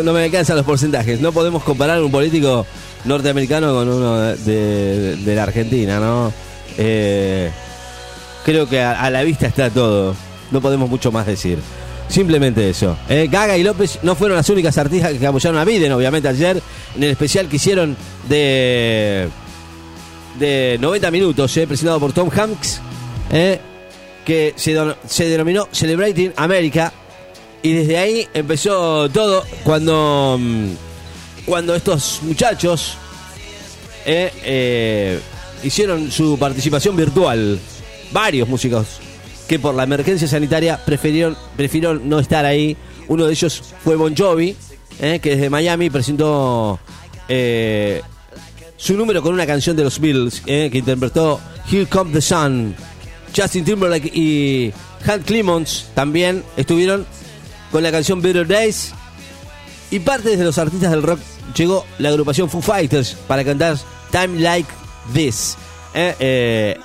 no, 0.03 0.13
me 0.13 0.23
alcanzan 0.23 0.56
los 0.56 0.65
porcentajes. 0.65 1.21
No 1.21 1.32
podemos 1.32 1.62
comparar 1.63 2.01
un 2.01 2.12
político 2.12 2.65
norteamericano 3.06 3.73
con 3.73 3.89
uno 3.89 4.17
de, 4.17 5.34
la 5.36 5.43
Argentina, 5.43 5.99
¿no? 5.99 6.34
Eh, 6.77 7.51
creo 8.45 8.67
que 8.67 8.82
a, 8.82 9.03
a 9.03 9.10
la 9.10 9.23
vista 9.23 9.45
está 9.45 9.69
todo. 9.69 10.15
No 10.49 10.62
podemos 10.62 10.89
mucho 10.89 11.12
más 11.12 11.27
decir. 11.27 11.60
Simplemente 12.12 12.69
eso. 12.69 12.97
Eh, 13.08 13.29
Gaga 13.32 13.58
y 13.58 13.63
López 13.63 13.99
no 14.03 14.15
fueron 14.15 14.36
las 14.36 14.49
únicas 14.49 14.77
artistas 14.77 15.13
que 15.13 15.25
apoyaron 15.25 15.58
a 15.58 15.63
Biden, 15.63 15.93
obviamente, 15.93 16.27
ayer, 16.27 16.62
en 16.95 17.03
el 17.03 17.12
especial 17.12 17.47
que 17.47 17.56
hicieron 17.56 17.95
de, 18.27 19.29
de 20.39 20.78
90 20.80 21.12
minutos, 21.12 21.56
eh, 21.58 21.67
presentado 21.67 22.00
por 22.00 22.13
Tom 22.13 22.30
Hanks, 22.30 22.82
eh, 23.32 23.60
que 24.26 24.54
se, 24.56 24.76
se 25.08 25.26
denominó 25.26 25.67
Celebrating 25.72 26.34
America. 26.36 26.94
Y 27.63 27.74
desde 27.74 27.98
ahí 27.98 28.28
empezó 28.34 29.10
todo 29.10 29.44
cuando, 29.63 30.38
mm, 30.39 30.67
cuando 31.46 31.76
estos 31.76 32.20
muchachos 32.24 32.98
eh, 34.06 34.32
eh, 34.44 35.20
hicieron 35.63 36.12
su 36.12 36.38
participación 36.38 36.96
virtual. 36.96 37.60
Varios 38.12 38.48
músicos 38.50 39.00
que 39.48 39.60
por 39.60 39.76
la 39.76 39.84
emergencia 39.84 40.28
sanitaria 40.28 40.84
prefirieron, 40.84 41.38
prefirieron 41.56 42.10
no 42.10 42.20
estar 42.20 42.46
ahí. 42.46 42.76
Uno 43.08 43.26
de 43.26 43.34
ellos 43.34 43.62
fue 43.84 43.96
Bon 43.96 44.15
Jovi, 44.15 44.56
que 45.00 45.20
desde 45.20 45.50
Miami 45.50 45.89
presentó 45.89 46.80
su 48.82 48.98
número 48.98 49.22
con 49.22 49.36
una 49.36 49.46
canción 49.46 49.76
de 49.76 49.84
los 49.84 50.00
Beatles, 50.00 50.41
eh, 50.48 50.70
que 50.72 50.80
interpretó 50.80 51.39
Here 51.72 51.86
Comes 51.86 52.13
the 52.13 52.22
Sun. 52.22 52.76
Justin 53.36 53.63
Timberlake 53.63 54.12
y 54.12 54.74
Hank 55.06 55.24
Clemons 55.24 55.86
también 55.94 56.44
estuvieron 56.58 57.06
con 57.72 57.84
la 57.84 57.91
canción 57.91 58.24
Better 58.24 58.48
Days. 58.48 58.91
Y 59.91 60.00
parte 60.00 60.36
de 60.36 60.44
los 60.44 60.58
artistas 60.58 60.89
del 60.89 61.04
rock 61.04 61.20
llegó 61.56 61.86
la 62.00 62.10
agrupación 62.10 62.50
Foo 62.50 62.62
Fighters 62.62 63.15
para 63.28 63.46
cantar 63.46 63.78
Time 64.10 64.39
Like 64.39 64.70
This. 65.13 65.58
Eh, 65.94 66.15
eh, 66.20 66.80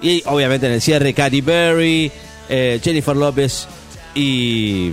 y 0.00 0.22
obviamente 0.24 0.66
en 0.66 0.72
el 0.72 0.80
cierre 0.80 1.12
Katy 1.12 1.42
Perry, 1.42 2.10
Jennifer 2.48 3.14
López 3.14 3.68
y, 4.14 4.92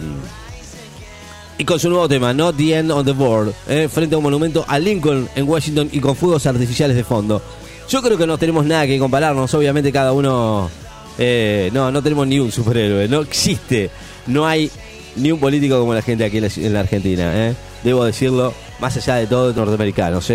y 1.59 1.65
con 1.65 1.77
su 1.77 1.89
nuevo 1.89 2.07
tema, 2.07 2.33
Not 2.33 2.55
the 2.55 2.73
End 2.73 2.89
of 2.89 3.03
the 3.03 3.11
World, 3.11 3.53
eh, 3.67 3.89
frente 3.91 4.15
a 4.15 4.17
un 4.17 4.23
monumento 4.23 4.63
a 4.65 4.79
Lincoln 4.79 5.27
en 5.35 5.47
Washington 5.47 5.89
y 5.91 5.99
con 5.99 6.15
fuegos 6.15 6.45
artificiales 6.45 6.95
de 6.95 7.03
fondo. 7.03 7.41
Yo 7.89 8.01
creo 8.01 8.17
que 8.17 8.25
no 8.25 8.37
tenemos 8.37 8.65
nada 8.65 8.87
que 8.87 8.97
compararnos, 8.97 9.53
obviamente 9.53 9.91
cada 9.91 10.13
uno... 10.13 10.69
eh, 11.17 11.69
no, 11.73 11.91
no 11.91 12.01
tenemos 12.01 12.25
ni 12.27 12.39
un 12.39 12.49
superhéroe, 12.49 13.09
no 13.09 13.19
existe, 13.19 13.89
no 14.27 14.47
hay 14.47 14.71
ni 15.17 15.33
un 15.33 15.39
político 15.41 15.77
como 15.77 15.93
la 15.93 16.01
gente 16.01 16.23
aquí 16.23 16.37
en 16.37 16.43
la, 16.43 16.49
en 16.55 16.73
la 16.73 16.79
Argentina, 16.79 17.49
eh. 17.49 17.55
debo 17.83 18.05
decirlo, 18.05 18.53
más 18.79 18.95
allá 18.95 19.15
de 19.15 19.27
todo 19.27 19.53
norteamericanos, 19.53 20.31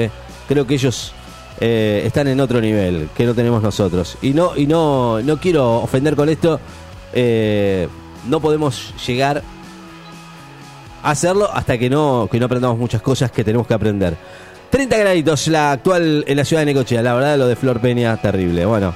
creo 0.47 0.67
que 0.67 0.75
ellos 0.75 1.15
están 1.59 2.29
en 2.29 2.39
otro 2.39 2.61
nivel 2.61 3.09
que 3.17 3.25
no 3.25 3.33
tenemos 3.33 3.63
nosotros. 3.63 4.19
Y 4.21 4.35
no, 4.35 4.55
y 4.59 4.67
no, 4.67 5.23
no 5.23 5.41
quiero 5.41 5.77
ofender 5.77 6.17
con 6.17 6.29
esto, 6.29 6.61
no 8.29 8.41
podemos 8.41 8.93
llegar 9.07 9.43
hacerlo 11.05 11.49
hasta 11.53 11.79
que 11.79 11.89
no, 11.89 12.29
que 12.31 12.39
no 12.41 12.47
aprendamos 12.47 12.79
muchas 12.79 13.03
cosas 13.03 13.31
que 13.31 13.45
tenemos 13.45 13.67
que 13.67 13.75
aprender. 13.75 14.17
30 14.71 14.97
graditos 14.99 15.47
la 15.49 15.73
actual 15.73 16.25
en 16.27 16.37
la 16.37 16.45
ciudad 16.45 16.63
de 16.63 16.67
Necochea, 16.67 17.03
la 17.03 17.15
verdad 17.15 17.39
lo 17.39 17.47
de 17.47 17.55
Flor 17.55 17.81
Peña, 17.81 18.17
terrible. 18.17 18.65
Bueno. 18.67 18.95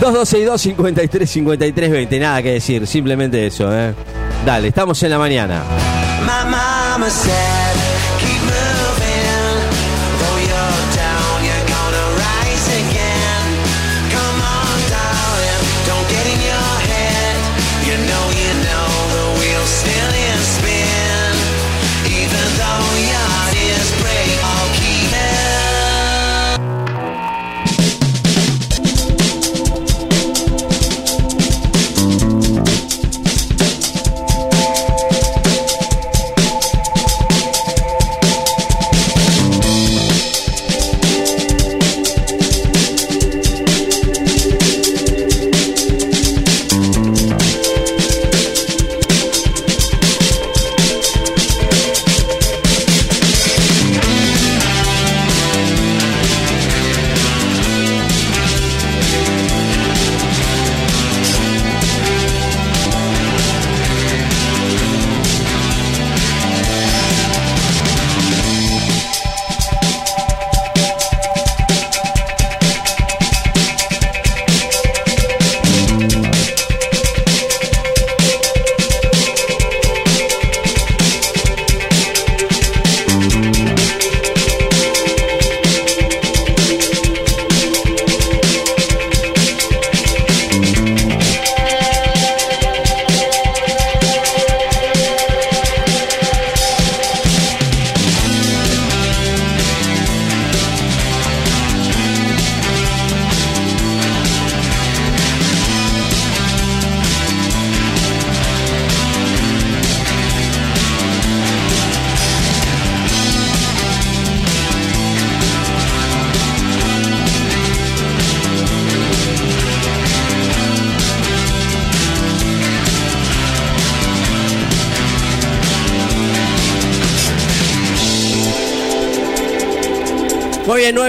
2262 0.00 0.60
53 0.60 1.30
53 1.30 1.90
20, 1.90 2.20
nada 2.20 2.42
que 2.42 2.52
decir, 2.52 2.86
simplemente 2.86 3.46
eso, 3.46 3.72
eh. 3.72 3.94
Dale, 4.44 4.68
estamos 4.68 5.02
en 5.02 5.10
la 5.10 5.18
mañana. 5.18 5.62
My 6.20 6.50
mama 6.50 7.08
said, 7.08 7.85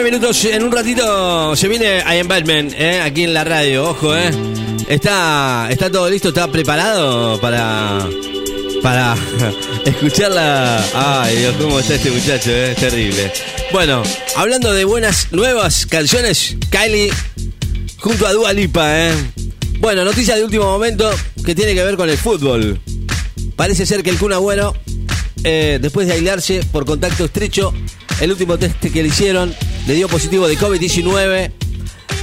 En 0.07 0.63
un 0.63 0.71
ratito 0.71 1.53
se 1.57 1.67
viene 1.67 1.97
I 1.97 2.19
Am 2.19 2.29
Batman, 2.29 2.73
¿eh? 2.77 3.01
aquí 3.01 3.25
en 3.25 3.33
la 3.33 3.43
radio. 3.43 3.89
Ojo, 3.89 4.15
¿eh? 4.15 4.31
Está, 4.87 5.67
está 5.69 5.91
todo 5.91 6.09
listo, 6.09 6.29
está 6.29 6.49
preparado 6.49 7.37
para, 7.41 8.07
para 8.81 9.17
escucharla. 9.85 10.81
Ay, 10.93 11.35
Dios, 11.35 11.55
cómo 11.59 11.81
está 11.81 11.95
este 11.95 12.09
muchacho, 12.09 12.51
¿eh? 12.51 12.73
terrible. 12.79 13.33
Bueno, 13.73 14.01
hablando 14.37 14.71
de 14.71 14.85
buenas 14.85 15.27
nuevas 15.33 15.85
canciones, 15.85 16.55
Kylie 16.69 17.11
junto 17.97 18.27
a 18.27 18.31
Dua 18.31 18.53
Lipa, 18.53 19.09
¿eh? 19.09 19.11
Bueno, 19.79 20.05
noticia 20.05 20.37
de 20.37 20.45
último 20.45 20.63
momento 20.63 21.11
que 21.45 21.53
tiene 21.53 21.73
que 21.73 21.83
ver 21.83 21.97
con 21.97 22.09
el 22.09 22.17
fútbol. 22.17 22.79
Parece 23.57 23.85
ser 23.85 24.03
que 24.03 24.11
el 24.11 24.17
Kun 24.17 24.31
Agüero, 24.31 24.73
eh, 25.43 25.79
después 25.81 26.07
de 26.07 26.13
aislarse 26.13 26.61
por 26.71 26.85
contacto 26.85 27.25
estrecho, 27.25 27.73
el 28.21 28.31
último 28.31 28.57
test 28.57 28.79
que 28.79 29.03
le 29.03 29.09
hicieron 29.09 29.53
le 29.87 29.93
dio 29.93 30.09
positivo 30.09 30.47
de 30.47 30.57
COVID-19. 30.57 31.51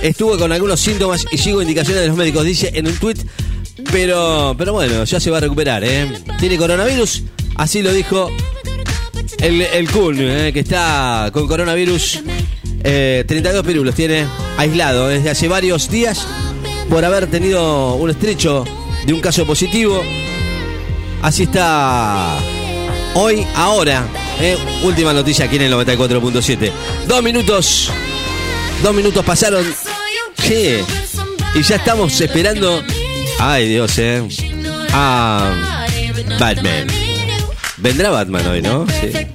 Estuvo 0.03 0.37
con 0.39 0.53
algunos 0.53 0.79
síntomas 0.81 1.25
y 1.33 1.39
sigo 1.39 1.63
indicaciones 1.63 2.03
de 2.03 2.09
los 2.09 2.17
médicos, 2.17 2.45
dice 2.45 2.71
en 2.75 2.87
un 2.87 2.95
tuit. 2.97 3.19
Pero, 3.91 4.55
pero 4.57 4.73
bueno, 4.75 5.05
ya 5.05 5.19
se 5.19 5.31
va 5.31 5.39
a 5.39 5.41
recuperar, 5.41 5.83
¿eh? 5.83 6.07
Tiene 6.39 6.59
coronavirus, 6.59 7.25
así 7.57 7.83
lo 7.83 7.93
dijo 7.93 8.31
el, 9.39 9.63
el 9.63 9.89
¿eh? 10.21 10.51
que 10.53 10.61
está 10.61 11.31
con 11.33 11.49
coronavirus. 11.49 12.21
Eh, 12.83 13.25
32 13.27 13.65
pirulos 13.65 13.95
tiene 13.95 14.27
aislado 14.59 15.09
desde 15.09 15.31
hace 15.31 15.49
varios 15.49 15.89
días 15.89 16.27
por 16.91 17.03
haber 17.03 17.29
tenido 17.29 17.95
un 17.95 18.11
estrecho 18.11 18.65
de 19.07 19.13
un 19.15 19.21
caso 19.21 19.47
positivo. 19.47 20.03
Así 21.23 21.45
está 21.45 22.37
hoy, 23.15 23.47
ahora. 23.55 24.07
¿Eh? 24.41 24.57
Última 24.83 25.13
noticia 25.13 25.47
aquí 25.47 25.57
en 25.57 25.63
el 25.63 25.73
94.7. 25.73 26.71
Dos 27.07 27.23
minutos. 27.23 27.91
Dos 28.83 28.95
minutos 28.95 29.25
pasaron. 29.25 29.65
Sí. 30.43 30.79
Y 31.55 31.63
ya 31.63 31.77
estamos 31.77 32.21
esperando. 32.21 32.83
Ay, 33.39 33.69
Dios, 33.69 33.99
eh. 33.99 34.23
Ah, 34.93 35.87
Batman. 36.39 36.87
Vendrá 37.79 38.11
Batman 38.11 38.47
hoy, 38.47 38.63
¿no? 38.63 38.87
Sí. 39.01 39.27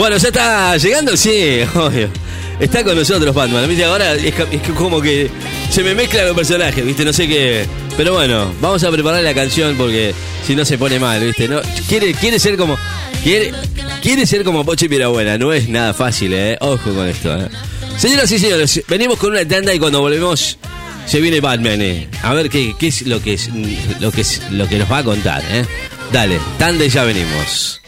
Bueno, 0.00 0.16
ya 0.16 0.28
está 0.28 0.78
llegando, 0.78 1.14
sí, 1.14 1.60
obvio. 1.74 2.08
Está 2.58 2.82
con 2.82 2.96
nosotros 2.96 3.34
Batman. 3.34 3.68
¿viste? 3.68 3.84
Ahora 3.84 4.14
es, 4.14 4.32
es 4.50 4.62
como 4.74 5.02
que 5.02 5.30
se 5.70 5.84
me 5.84 5.94
mezclan 5.94 6.26
los 6.26 6.34
personajes, 6.34 6.86
¿viste? 6.86 7.04
No 7.04 7.12
sé 7.12 7.28
qué. 7.28 7.66
Pero 7.98 8.14
bueno, 8.14 8.50
vamos 8.62 8.82
a 8.82 8.90
preparar 8.90 9.22
la 9.22 9.34
canción 9.34 9.76
porque 9.76 10.14
si 10.46 10.56
no 10.56 10.64
se 10.64 10.78
pone 10.78 10.98
mal, 10.98 11.22
¿viste? 11.22 11.46
No, 11.48 11.60
quiere, 11.86 12.14
quiere 12.14 12.38
ser 12.38 12.56
como. 12.56 12.78
Quiere, 13.22 13.52
quiere 14.00 14.26
ser 14.26 14.42
como 14.42 14.64
Pochi 14.64 14.88
Pirabuena. 14.88 15.36
No 15.36 15.52
es 15.52 15.68
nada 15.68 15.92
fácil, 15.92 16.32
¿eh? 16.32 16.56
Ojo 16.60 16.94
con 16.94 17.06
esto, 17.06 17.36
¿eh? 17.36 17.50
Señoras 17.98 18.32
y 18.32 18.38
señores, 18.38 18.82
venimos 18.88 19.18
con 19.18 19.32
una 19.32 19.46
tanda 19.46 19.74
y 19.74 19.78
cuando 19.78 20.00
volvemos 20.00 20.56
se 21.04 21.20
viene 21.20 21.40
Batman, 21.40 21.82
¿eh? 21.82 22.08
A 22.22 22.32
ver 22.32 22.48
qué, 22.48 22.74
qué 22.78 22.86
es 22.86 23.02
lo 23.02 23.20
que 23.20 23.34
es 23.34 23.50
lo 24.00 24.10
que 24.10 24.22
es 24.22 24.40
lo 24.50 24.66
que 24.66 24.78
nos 24.78 24.90
va 24.90 24.98
a 24.98 25.04
contar, 25.04 25.42
¿eh? 25.50 25.66
Dale, 26.10 26.40
tanda 26.58 26.86
y 26.86 26.88
ya 26.88 27.04
venimos. 27.04 27.79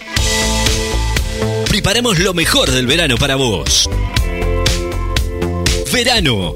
Preparamos 1.72 2.18
lo 2.18 2.34
mejor 2.34 2.70
del 2.70 2.86
verano 2.86 3.16
para 3.16 3.36
vos. 3.36 3.88
Verano 5.90 6.52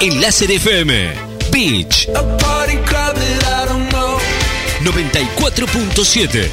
en 0.00 0.20
Láser 0.22 0.50
FM. 0.50 1.12
Beach 1.52 2.08
A 2.14 2.22
party 2.38 2.78
crowd 2.86 3.14
that 3.14 3.42
I 3.44 3.68
don't 3.68 3.90
know. 3.90 4.18
94.7. 4.82 6.48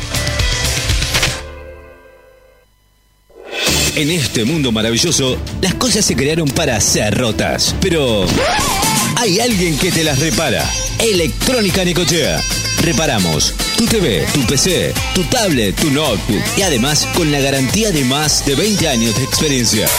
En 3.96 4.12
este 4.12 4.44
mundo 4.44 4.74
maravilloso, 4.74 5.38
las 5.62 5.76
cosas 5.76 6.04
se 6.04 6.14
crearon 6.14 6.50
para 6.50 6.78
ser 6.82 7.18
rotas. 7.18 7.74
Pero 7.80 8.26
hay 9.16 9.40
alguien 9.40 9.78
que 9.78 9.94
te 9.94 10.04
las 10.04 10.20
repara. 10.20 10.70
Electrónica 11.00 11.86
Nicochea. 11.86 12.44
Reparamos 12.82 13.54
tu 13.84 13.98
TV, 13.98 14.26
tu 14.34 14.39
PC, 14.41 14.93
tu 15.13 15.24
tablet, 15.24 15.76
tu 15.76 15.89
notebook 15.91 16.41
y 16.58 16.62
además 16.62 17.08
con 17.15 17.32
la 17.32 17.39
garantía 17.39 17.91
de 17.91 18.06
más 18.06 18.46
de 18.46 18.56
20 18.56 18.88
años 18.88 19.15
de 19.15 19.24
experiencia. 19.24 19.89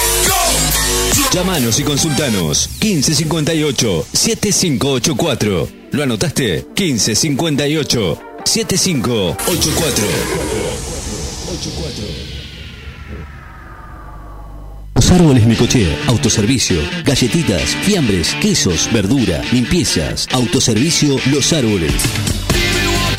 Llámanos 1.32 1.78
y 1.80 1.82
consultanos 1.82 2.70
1558 2.80 4.06
7584. 4.12 5.68
¿Lo 5.92 6.02
anotaste? 6.02 6.66
1558 6.76 8.18
7584. 8.44 10.04
Los 14.94 15.10
árboles 15.10 15.46
Nicochea, 15.46 15.98
autoservicio, 16.06 16.80
galletitas, 17.04 17.76
fiambres, 17.82 18.34
quesos, 18.40 18.88
verdura, 18.92 19.42
limpiezas, 19.52 20.26
autoservicio 20.32 21.18
Los 21.30 21.52
Árboles. 21.52 21.92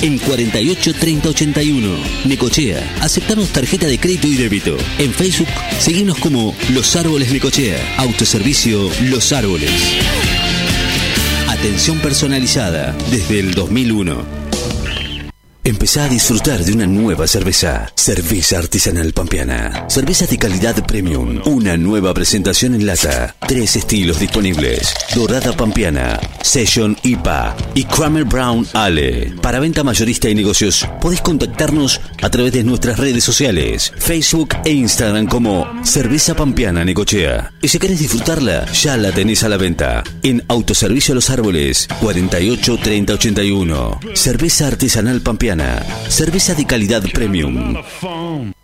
En 0.01 0.19
48 0.19 0.93
30 0.93 1.29
81, 1.29 1.97
Necochea, 2.25 2.97
aceptamos 3.01 3.49
tarjeta 3.49 3.87
de 3.87 3.99
crédito 3.99 4.27
y 4.27 4.35
débito. 4.35 4.77
En 4.99 5.13
Facebook, 5.13 5.47
seguimos 5.79 6.17
como 6.19 6.55
Los 6.73 6.95
Árboles 6.95 7.31
Necochea, 7.31 7.95
autoservicio 7.97 8.89
Los 9.03 9.31
Árboles. 9.31 9.71
Atención 11.47 11.99
personalizada 11.99 12.95
desde 13.09 13.39
el 13.39 13.53
2001. 13.53 14.44
Empezá 15.67 16.03
a 16.03 16.07
disfrutar 16.07 16.63
de 16.63 16.73
una 16.73 16.85
nueva 16.85 17.25
cerveza. 17.25 17.91
Cerveza 17.95 18.59
artesanal 18.59 19.13
pampeana. 19.13 19.85
Cerveza 19.89 20.27
de 20.27 20.37
calidad 20.37 20.85
premium. 20.85 21.41
Una 21.45 21.75
nueva 21.75 22.13
presentación 22.13 22.75
en 22.75 22.85
lata. 22.85 23.35
Tres 23.47 23.75
estilos 23.75 24.19
disponibles. 24.19 24.93
Dorada 25.15 25.53
pampeana, 25.53 26.19
Session 26.43 26.95
IPA 27.01 27.55
y 27.73 27.83
Kramer 27.85 28.25
Brown 28.25 28.67
Ale. 28.73 29.33
Para 29.41 29.59
venta 29.59 29.83
mayorista 29.83 30.29
y 30.29 30.35
negocios, 30.35 30.87
podés 31.01 31.21
contactarnos 31.21 31.99
a 32.21 32.29
través 32.29 32.53
de 32.53 32.63
nuestras 32.63 32.99
redes 32.99 33.23
sociales, 33.23 33.91
Facebook 33.97 34.49
e 34.65 34.71
Instagram 34.71 35.25
como 35.25 35.65
Cerveza 35.83 36.35
Pampeana 36.35 36.85
Necochea. 36.85 37.53
Y 37.63 37.69
si 37.69 37.79
querés 37.79 37.97
disfrutarla, 37.97 38.71
ya 38.71 38.97
la 38.97 39.11
tenés 39.11 39.43
a 39.43 39.49
la 39.49 39.57
venta. 39.57 40.03
En 40.21 40.43
Autoservicio 40.47 41.15
Los 41.15 41.31
Árboles, 41.31 41.87
48 42.01 42.77
30 42.77 43.13
81. 43.13 43.99
Cerveza 44.13 44.67
artesanal 44.67 45.21
pampeana. 45.21 45.54
Cerveza 46.09 46.53
de 46.53 46.65
calidad 46.65 47.03
premium. 47.13 47.75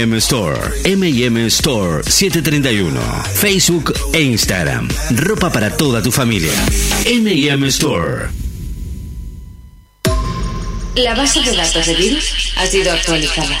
Store. 0.00 0.72
M&M 0.84 1.46
Store 1.46 2.02
731. 2.02 2.98
Facebook 3.34 3.92
e 4.14 4.22
Instagram. 4.22 4.88
Ropa 5.10 5.50
para 5.50 5.76
toda 5.76 6.00
tu 6.02 6.10
familia. 6.10 6.52
M&M 7.04 7.66
Store. 7.68 8.30
La 10.96 11.14
base 11.14 11.42
de 11.42 11.54
datos 11.54 11.86
de 11.86 11.94
virus 11.94 12.52
ha 12.56 12.66
sido 12.66 12.90
actualizada. 12.90 13.60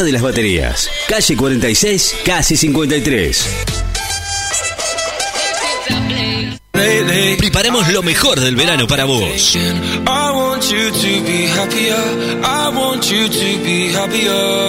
de 0.00 0.10
las 0.12 0.22
Baterías, 0.22 0.88
calle 1.06 1.36
46, 1.36 2.14
casi 2.24 2.56
53. 2.56 3.46
Preparemos 7.36 7.92
lo 7.92 8.02
mejor 8.02 8.40
del 8.40 8.56
verano 8.56 8.86
para 8.86 9.04
vos. 9.04 9.58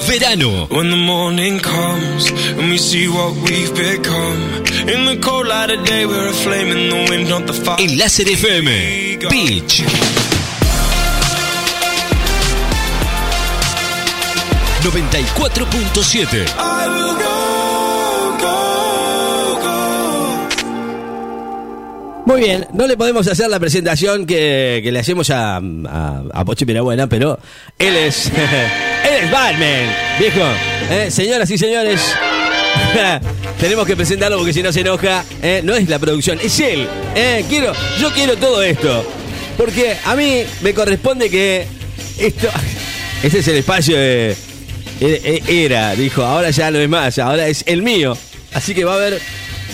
Verano. 0.08 0.68
When 0.70 0.90
the 0.90 0.98
morning 0.98 1.60
comes 1.60 2.30
94.7. 14.84 16.46
I 16.58 16.88
will 16.90 17.16
go, 17.16 18.38
go, 18.38 18.58
go. 19.62 19.78
Muy 22.26 22.42
bien, 22.42 22.68
no 22.74 22.86
le 22.88 22.98
podemos 22.98 23.26
hacer 23.28 23.48
la 23.50 23.60
presentación 23.60 24.26
que, 24.26 24.82
que 24.84 24.92
le 24.92 25.00
hacemos 25.00 25.30
a, 25.30 25.58
a, 25.58 26.24
a 26.34 26.46
Pochi 26.46 26.66
Pirabuena, 26.66 27.08
pero 27.08 27.40
él 27.80 27.96
es. 27.96 28.26
él 28.28 28.34
es 29.24 29.32
Batman, 29.32 29.96
viejo. 30.20 30.42
Eh, 30.90 31.10
Señoras 31.12 31.50
y 31.50 31.58
señores, 31.58 32.02
tenemos 33.60 33.88
que 33.88 33.96
presentarlo 33.96 34.38
porque 34.38 34.52
si 34.54 34.62
no 34.64 34.74
se 34.74 34.82
enoja. 34.82 35.24
eh, 35.42 35.62
no 35.64 35.74
es 35.76 35.88
la 35.88 35.98
producción, 36.00 36.40
es 36.44 36.60
él. 36.60 36.88
eh, 37.16 37.46
quiero, 37.48 37.72
yo 38.02 38.12
quiero 38.14 38.36
todo 38.38 38.62
esto. 38.62 39.06
Porque 39.58 39.96
a 40.06 40.16
mí 40.16 40.44
me 40.62 40.74
corresponde 40.74 41.30
que 41.30 41.68
esto. 42.20 42.50
Este 43.24 43.40
es 43.40 43.48
el 43.48 43.56
espacio 43.56 43.96
de. 43.96 44.36
E- 45.00 45.42
e- 45.48 45.66
Era, 45.66 45.96
dijo, 45.96 46.24
ahora 46.24 46.50
ya 46.52 46.72
no 46.72 46.80
es 46.80 46.90
más, 46.90 47.18
ahora 47.20 47.48
es 47.48 47.64
el 47.68 47.82
mío. 47.82 48.18
Así 48.54 48.74
que 48.74 48.84
va 48.86 48.94
a 48.94 48.96
haber. 48.98 49.20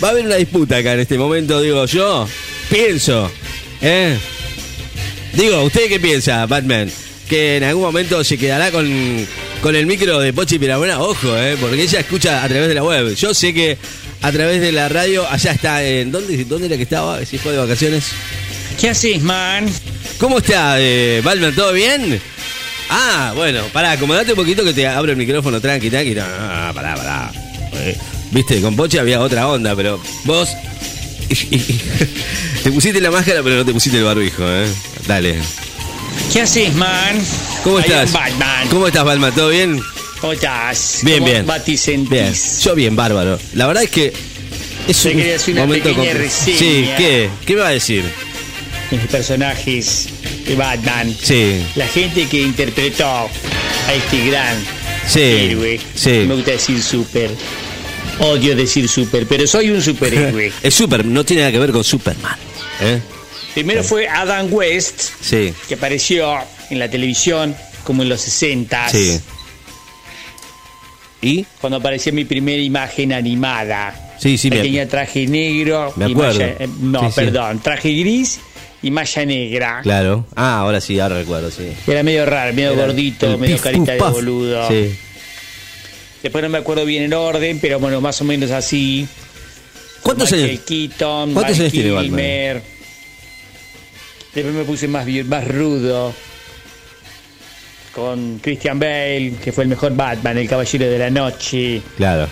Va 0.02 0.08
a 0.08 0.10
haber 0.12 0.24
una 0.24 0.36
disputa 0.36 0.76
acá 0.78 0.94
en 0.94 1.00
este 1.00 1.18
momento, 1.18 1.60
digo 1.60 1.84
yo. 1.86 2.26
Pienso. 2.70 3.30
¿eh? 3.82 4.16
Digo, 5.34 5.62
¿usted 5.62 5.88
qué 5.88 6.00
piensa, 6.00 6.46
Batman? 6.46 6.90
Que 7.28 7.58
en 7.58 7.64
algún 7.64 7.82
momento 7.84 8.24
se 8.24 8.38
quedará 8.38 8.70
con, 8.70 8.88
con 9.62 9.76
el 9.76 9.86
micro 9.86 10.18
de 10.20 10.32
Pochi 10.32 10.58
Pirabuena. 10.58 11.00
Ojo, 11.00 11.36
¿eh? 11.36 11.56
Porque 11.60 11.82
ella 11.82 12.00
escucha 12.00 12.42
a 12.42 12.48
través 12.48 12.68
de 12.68 12.74
la 12.74 12.82
web. 12.82 13.14
Yo 13.14 13.34
sé 13.34 13.52
que 13.52 13.76
a 14.22 14.32
través 14.32 14.60
de 14.60 14.72
la 14.72 14.88
radio, 14.88 15.26
allá 15.28 15.52
está. 15.52 15.84
En, 15.84 16.10
¿dónde, 16.10 16.44
¿Dónde 16.44 16.66
era 16.66 16.76
que 16.76 16.82
estaba? 16.84 17.24
Si 17.26 17.36
fue 17.38 17.52
de 17.52 17.58
vacaciones. 17.58 18.04
¿Qué 18.80 18.88
haces, 18.88 19.20
man? 19.22 19.66
¿Cómo 20.18 20.38
está, 20.38 20.76
eh, 20.80 21.20
Batman? 21.22 21.54
¿Todo 21.54 21.72
bien? 21.72 22.20
Ah, 22.92 23.32
bueno, 23.36 23.62
pará, 23.72 23.92
acomodate 23.92 24.32
un 24.32 24.36
poquito 24.36 24.64
que 24.64 24.72
te 24.74 24.86
abro 24.86 25.12
el 25.12 25.16
micrófono 25.16 25.60
tranqui, 25.60 25.90
tranqui. 25.90 26.14
No, 26.14 26.26
no, 26.26 26.66
no, 26.66 26.74
pará, 26.74 26.96
pará. 26.96 27.32
Eh, 27.74 27.96
Viste, 28.32 28.60
con 28.60 28.74
Pochi 28.74 28.98
había 28.98 29.20
otra 29.20 29.46
onda, 29.48 29.76
pero 29.76 30.00
vos. 30.24 30.50
te 32.64 32.72
pusiste 32.72 33.00
la 33.00 33.10
máscara, 33.12 33.42
pero 33.44 33.56
no 33.56 33.64
te 33.64 33.72
pusiste 33.72 33.98
el 33.98 34.04
barbijo, 34.04 34.42
¿eh? 34.44 34.66
Dale. 35.06 35.36
¿Qué 36.32 36.40
haces, 36.42 36.74
man? 36.74 37.16
¿Cómo 37.62 37.78
estás? 37.78 38.12
Batman. 38.12 38.68
¿Cómo 38.68 38.86
estás, 38.88 39.04
Batman? 39.04 39.32
¿Todo 39.34 39.50
bien? 39.50 39.80
¿Cómo 40.20 40.32
estás? 40.32 41.00
Bien, 41.02 41.18
¿Cómo 41.20 41.30
bien. 41.30 41.46
batisentís? 41.46 42.10
Bien. 42.10 42.34
Yo 42.64 42.74
bien, 42.74 42.96
bárbaro. 42.96 43.38
La 43.54 43.66
verdad 43.68 43.84
es 43.84 43.90
que 43.90 44.12
es 44.88 45.04
un 45.04 45.20
hacer 45.20 45.54
una 45.54 45.66
momento 45.66 45.88
pequeña 45.88 46.12
reseña. 46.14 46.58
Sí, 46.58 46.88
¿qué? 46.96 47.30
¿Qué 47.46 47.54
me 47.54 47.60
va 47.60 47.68
a 47.68 47.72
decir? 47.72 48.04
Mis 48.90 49.00
personajes 49.02 50.08
de 50.46 50.54
Batman. 50.56 51.14
Sí, 51.22 51.62
La 51.76 51.86
gente 51.86 52.26
que 52.26 52.40
interpretó 52.42 53.06
a 53.06 53.28
este 53.94 54.26
gran 54.26 54.56
sí, 55.06 55.20
héroe. 55.20 55.80
sí. 55.94 56.10
Me 56.26 56.34
gusta 56.34 56.52
decir 56.52 56.82
super. 56.82 57.30
Odio 58.20 58.54
decir 58.54 58.86
super, 58.88 59.26
pero 59.26 59.46
soy 59.46 59.70
un 59.70 59.80
superhéroe. 59.80 60.52
Es 60.62 60.74
super, 60.74 61.04
no 61.04 61.24
tiene 61.24 61.42
nada 61.42 61.52
que 61.52 61.58
ver 61.58 61.72
con 61.72 61.82
Superman. 61.84 62.36
¿eh? 62.82 63.00
Primero 63.54 63.82
fue 63.82 64.06
Adam 64.08 64.46
West, 64.52 65.00
Sí, 65.20 65.52
que 65.68 65.74
apareció 65.74 66.38
en 66.70 66.78
la 66.78 66.88
televisión 66.90 67.56
como 67.82 68.02
en 68.02 68.08
los 68.10 68.20
60 68.20 68.88
sí. 68.90 69.18
¿Y? 71.22 71.44
cuando 71.60 71.76
apareció 71.78 72.12
mi 72.12 72.24
primera 72.24 72.62
imagen 72.62 73.12
animada. 73.12 74.14
Sí, 74.18 74.36
sí, 74.38 74.50
me- 74.50 74.58
tenía 74.60 74.88
traje 74.88 75.26
negro 75.26 75.92
Me 75.96 76.08
y 76.08 76.12
acuerdo. 76.12 76.40
malla- 76.40 76.56
eh, 76.60 76.68
no, 76.80 77.08
sí. 77.08 77.12
perdón, 77.16 77.58
traje 77.60 77.90
gris 77.94 78.38
y 78.82 78.90
malla 78.90 79.24
negra. 79.26 79.80
Claro. 79.82 80.26
Ah, 80.34 80.58
ahora 80.60 80.80
sí, 80.80 80.98
ahora 81.00 81.18
recuerdo, 81.18 81.50
sí. 81.50 81.72
Era 81.86 82.02
medio 82.02 82.24
raro, 82.26 82.52
medio 82.54 82.72
Era 82.72 82.86
gordito, 82.86 83.38
medio 83.38 83.56
Pif 83.56 83.62
carita 83.64 83.92
de 83.92 83.98
boludo. 83.98 84.68
Sí. 84.68 84.94
Después 86.22 86.42
no 86.42 86.50
me 86.50 86.58
acuerdo 86.58 86.84
bien 86.84 87.04
el 87.04 87.14
orden, 87.14 87.58
pero 87.60 87.78
bueno, 87.78 88.00
más 88.00 88.20
o 88.20 88.24
menos 88.24 88.50
así. 88.50 89.06
¿Cuántos 90.02 90.30
Michael 90.32 90.50
años? 90.50 90.62
Keaton, 90.66 91.32
¿Cuántos 91.34 91.52
Val 91.56 91.60
años 91.60 91.72
tiene 91.72 91.90
Batman? 91.90 92.04
Kilmer. 92.10 92.62
Después 94.34 94.54
me 94.54 94.64
puse 94.64 94.88
más, 94.88 95.06
más 95.26 95.48
rudo. 95.48 96.14
Con 97.94 98.38
Christian 98.38 98.78
Bale, 98.78 99.34
que 99.42 99.50
fue 99.52 99.64
el 99.64 99.70
mejor 99.70 99.94
Batman, 99.96 100.38
el 100.38 100.48
Caballero 100.48 100.86
de 100.86 100.98
la 100.98 101.10
Noche. 101.10 101.82
Claro. 101.96 102.28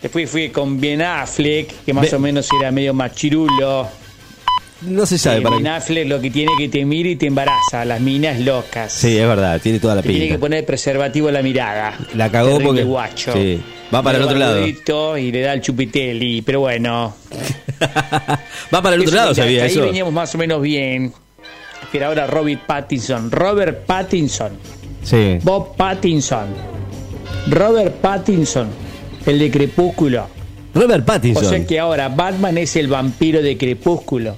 Después 0.00 0.30
fui 0.30 0.48
con 0.48 0.80
Ben 0.80 1.02
Affleck, 1.02 1.84
que 1.84 1.92
más 1.92 2.10
Be- 2.10 2.16
o 2.16 2.18
menos 2.20 2.48
era 2.58 2.70
medio 2.70 2.94
machirulo. 2.94 3.88
No 4.82 5.04
se 5.06 5.18
sabe 5.18 5.38
Eh, 5.38 5.42
para 5.42 5.56
Ben 5.56 5.64
qué. 5.64 5.70
Affleck 5.70 6.08
lo 6.08 6.20
que 6.20 6.30
tiene 6.30 6.52
que 6.58 6.68
te 6.68 6.84
mira 6.84 7.08
y 7.10 7.16
te 7.16 7.26
embaraza, 7.26 7.84
las 7.84 8.00
minas 8.00 8.40
locas. 8.40 8.92
Sí, 8.92 9.16
es 9.18 9.26
verdad, 9.26 9.60
tiene 9.60 9.78
toda 9.78 9.94
la 9.96 10.02
Te 10.02 10.08
tiene 10.08 10.28
que 10.28 10.38
poner 10.38 10.64
preservativo 10.64 11.28
en 11.28 11.34
la 11.34 11.42
mirada. 11.42 11.98
La 12.14 12.30
cagó 12.30 12.48
Terrible 12.52 12.66
porque- 12.68 12.84
guacho. 12.84 13.32
sí, 13.34 13.60
va 13.94 14.02
para 14.02 14.18
el 14.18 14.24
otro 14.24 14.38
lado. 14.38 14.66
Y 15.18 15.32
le 15.32 15.40
da 15.42 15.52
el 15.52 15.60
chupitelli, 15.60 16.42
pero 16.42 16.60
bueno. 16.60 17.14
Va 18.74 18.82
para 18.82 18.94
el 18.96 19.00
otro 19.02 19.12
Eso, 19.14 19.16
lado, 19.16 19.34
sabía 19.34 19.64
ahí 19.64 19.70
eso. 19.70 19.82
veníamos 19.82 20.12
más 20.12 20.34
o 20.34 20.38
menos 20.38 20.60
bien. 20.62 21.12
Pero 21.92 22.06
ahora 22.06 22.26
Robert 22.26 22.60
Pattinson. 22.66 23.30
Robert 23.30 23.84
Pattinson. 23.86 24.52
Sí. 25.02 25.38
Bob 25.42 25.76
Pattinson. 25.76 26.46
Robert 27.48 27.94
Pattinson. 27.96 28.68
El 29.26 29.38
de 29.38 29.50
Crepúsculo. 29.50 30.26
Robert 30.74 31.02
O 31.02 31.06
Pattinson. 31.06 31.44
sea 31.44 31.66
que 31.66 31.78
ahora 31.80 32.08
Batman 32.08 32.58
es 32.58 32.76
el 32.76 32.86
vampiro 32.88 33.42
de 33.42 33.56
Crepúsculo. 33.56 34.36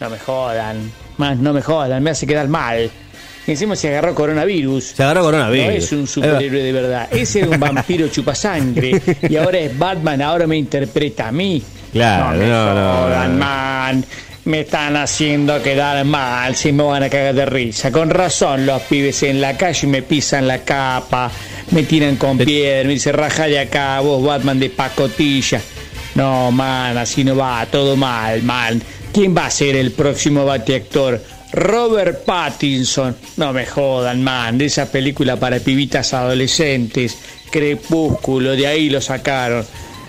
No 0.00 0.08
me 0.08 0.18
jodan. 0.18 0.90
Más 1.18 1.36
no 1.36 1.52
me 1.52 1.60
jodan, 1.60 2.02
me 2.02 2.10
hace 2.10 2.26
quedar 2.26 2.48
mal. 2.48 2.90
Y 3.46 3.50
encima 3.50 3.76
se 3.76 3.88
agarró 3.88 4.14
coronavirus. 4.14 4.84
Se 4.96 5.02
agarró 5.02 5.22
coronavirus. 5.22 5.66
No 5.66 5.72
es 5.72 5.92
un 5.92 6.06
superhéroe 6.06 6.62
de 6.62 6.72
verdad. 6.72 7.08
Ese 7.10 7.40
es 7.40 7.46
un 7.46 7.60
vampiro 7.60 8.08
chupasangre. 8.08 9.00
Y 9.28 9.36
ahora 9.36 9.58
es 9.58 9.76
Batman, 9.78 10.22
ahora 10.22 10.46
me 10.46 10.56
interpreta 10.56 11.28
a 11.28 11.32
mí. 11.32 11.62
Claro, 11.92 12.32
no 12.32 12.38
me 12.38 12.48
no, 12.48 12.96
jodan, 12.96 13.32
no. 13.32 13.44
man. 13.44 14.04
Me 14.46 14.60
están 14.60 14.96
haciendo 14.96 15.62
quedar 15.62 16.02
mal, 16.06 16.56
si 16.56 16.72
me 16.72 16.82
van 16.82 17.02
a 17.02 17.10
cagar 17.10 17.34
de 17.34 17.44
risa. 17.44 17.92
Con 17.92 18.08
razón, 18.08 18.64
los 18.64 18.80
pibes 18.82 19.22
en 19.22 19.38
la 19.38 19.54
calle 19.58 19.86
me 19.86 20.00
pisan 20.00 20.48
la 20.48 20.60
capa, 20.64 21.30
me 21.72 21.82
tiran 21.82 22.16
con 22.16 22.38
piedra, 22.38 22.84
me 22.84 22.94
dicen 22.94 23.12
raja 23.12 23.44
de 23.44 23.58
acá, 23.58 24.00
vos 24.00 24.24
Batman 24.24 24.58
de 24.58 24.70
pacotilla. 24.70 25.60
No, 26.14 26.50
man, 26.50 26.96
así 26.96 27.22
no 27.22 27.36
va, 27.36 27.66
todo 27.66 27.96
mal, 27.96 28.42
man. 28.42 28.82
¿Quién 29.12 29.36
va 29.36 29.46
a 29.46 29.50
ser 29.50 29.74
el 29.76 29.92
próximo 29.92 30.44
bateactor? 30.44 31.20
Robert 31.52 32.24
Pattinson. 32.24 33.16
No 33.36 33.52
me 33.52 33.66
jodan, 33.66 34.22
man. 34.22 34.56
De 34.56 34.66
esa 34.66 34.90
película 34.90 35.36
para 35.36 35.58
pibitas 35.58 36.14
adolescentes. 36.14 37.18
Crepúsculo, 37.50 38.52
de 38.52 38.66
ahí 38.66 38.88
lo 38.88 39.00
sacaron. 39.00 39.66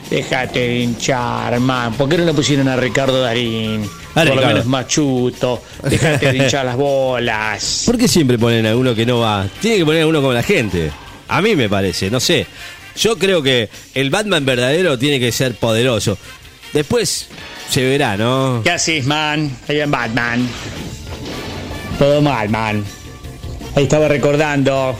Déjate 0.09 0.59
de 0.59 0.79
hinchar, 0.81 1.59
man. 1.59 1.93
¿Por 1.93 2.09
qué 2.09 2.17
no 2.17 2.25
le 2.25 2.33
pusieron 2.33 2.67
a 2.67 2.75
Ricardo 2.75 3.21
Darín? 3.21 3.89
A 4.13 4.23
Por 4.25 4.35
lo 4.35 4.45
menos 4.45 4.65
machuto. 4.65 5.63
Déjate 5.83 6.33
de 6.33 6.37
hinchar 6.37 6.65
las 6.65 6.75
bolas. 6.75 7.83
¿Por 7.87 7.97
qué 7.97 8.07
siempre 8.07 8.37
ponen 8.37 8.67
a 8.67 8.75
uno 8.75 8.93
que 8.93 9.05
no 9.05 9.19
va? 9.19 9.47
Tiene 9.61 9.77
que 9.77 9.85
poner 9.85 10.03
a 10.03 10.07
uno 10.07 10.21
como 10.21 10.33
la 10.33 10.43
gente. 10.43 10.91
A 11.27 11.41
mí 11.41 11.55
me 11.55 11.69
parece, 11.69 12.11
no 12.11 12.19
sé. 12.19 12.45
Yo 12.97 13.17
creo 13.17 13.41
que 13.41 13.69
el 13.95 14.09
Batman 14.09 14.45
verdadero 14.45 14.99
tiene 14.99 15.19
que 15.19 15.31
ser 15.31 15.55
poderoso. 15.55 16.17
Después 16.73 17.27
se 17.69 17.83
verá, 17.87 18.15
¿no? 18.17 18.61
¿Qué 18.63 18.71
haces, 18.71 19.05
man? 19.05 19.51
Ahí 19.67 19.79
en 19.79 19.91
Batman. 19.91 20.47
Todo 21.99 22.21
mal, 22.21 22.49
man. 22.49 22.83
Ahí 23.75 23.83
estaba 23.83 24.07
recordando 24.07 24.95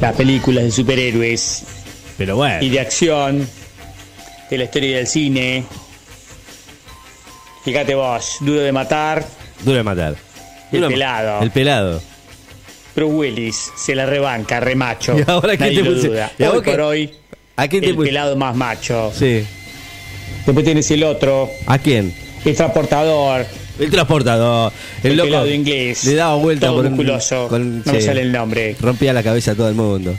las 0.00 0.14
películas 0.14 0.64
de 0.64 0.70
superhéroes 0.70 1.62
Pero 2.18 2.36
bueno. 2.36 2.62
y 2.62 2.68
de 2.70 2.80
acción 2.80 3.48
de 4.50 4.58
la 4.58 4.64
historia 4.64 4.96
del 4.98 5.06
cine. 5.06 5.64
Fíjate 7.64 7.94
vos, 7.94 8.36
Duro 8.40 8.60
de 8.60 8.72
Matar, 8.72 9.24
Duro 9.64 9.78
de 9.78 9.82
matar. 9.82 10.16
El 10.70 10.80
Duro 10.80 10.90
pelado. 10.90 11.42
El 11.42 11.50
pelado. 11.50 12.02
Bruce 12.94 13.14
Willis 13.14 13.72
se 13.76 13.94
la 13.94 14.04
rebanca, 14.06 14.60
remacho. 14.60 15.16
¿Y 15.18 15.24
ahora 15.26 15.54
Nadie 15.56 15.82
te 15.82 15.88
lo 15.88 15.94
duda. 15.94 16.30
y 16.38 16.42
Hoy 16.44 16.60
por 16.62 16.80
hoy, 16.80 17.14
¿A 17.56 17.66
quién 17.68 17.82
te 17.82 17.90
el 17.90 17.96
pelado 17.96 18.36
más 18.36 18.54
macho. 18.54 19.10
Sí. 19.14 19.46
Después 20.46 20.64
tienes 20.64 20.90
el 20.90 21.04
otro, 21.04 21.50
¿A 21.66 21.78
quién? 21.78 22.14
el 22.44 22.54
transportador, 22.56 23.46
El 23.78 23.90
transportador. 23.90 24.72
El, 25.02 25.18
el, 25.18 25.30
loco. 25.30 25.46
inglés. 25.46 26.04
Le 26.04 26.14
daba 26.14 26.34
vuelta 26.36 26.66
todo 26.66 26.76
por 26.76 26.84
un- 26.86 26.92
musculoso. 26.92 27.48
con- 27.48 27.82
no 27.84 27.92
me 27.92 28.00
sale 28.00 28.20
el 28.22 28.30
nombre. 28.32 28.76
Rompía 28.80 29.12
la 29.12 29.22
cabeza 29.22 29.52
a 29.52 29.54
todo 29.54 29.68
el 29.68 29.74
mundo. 29.74 30.14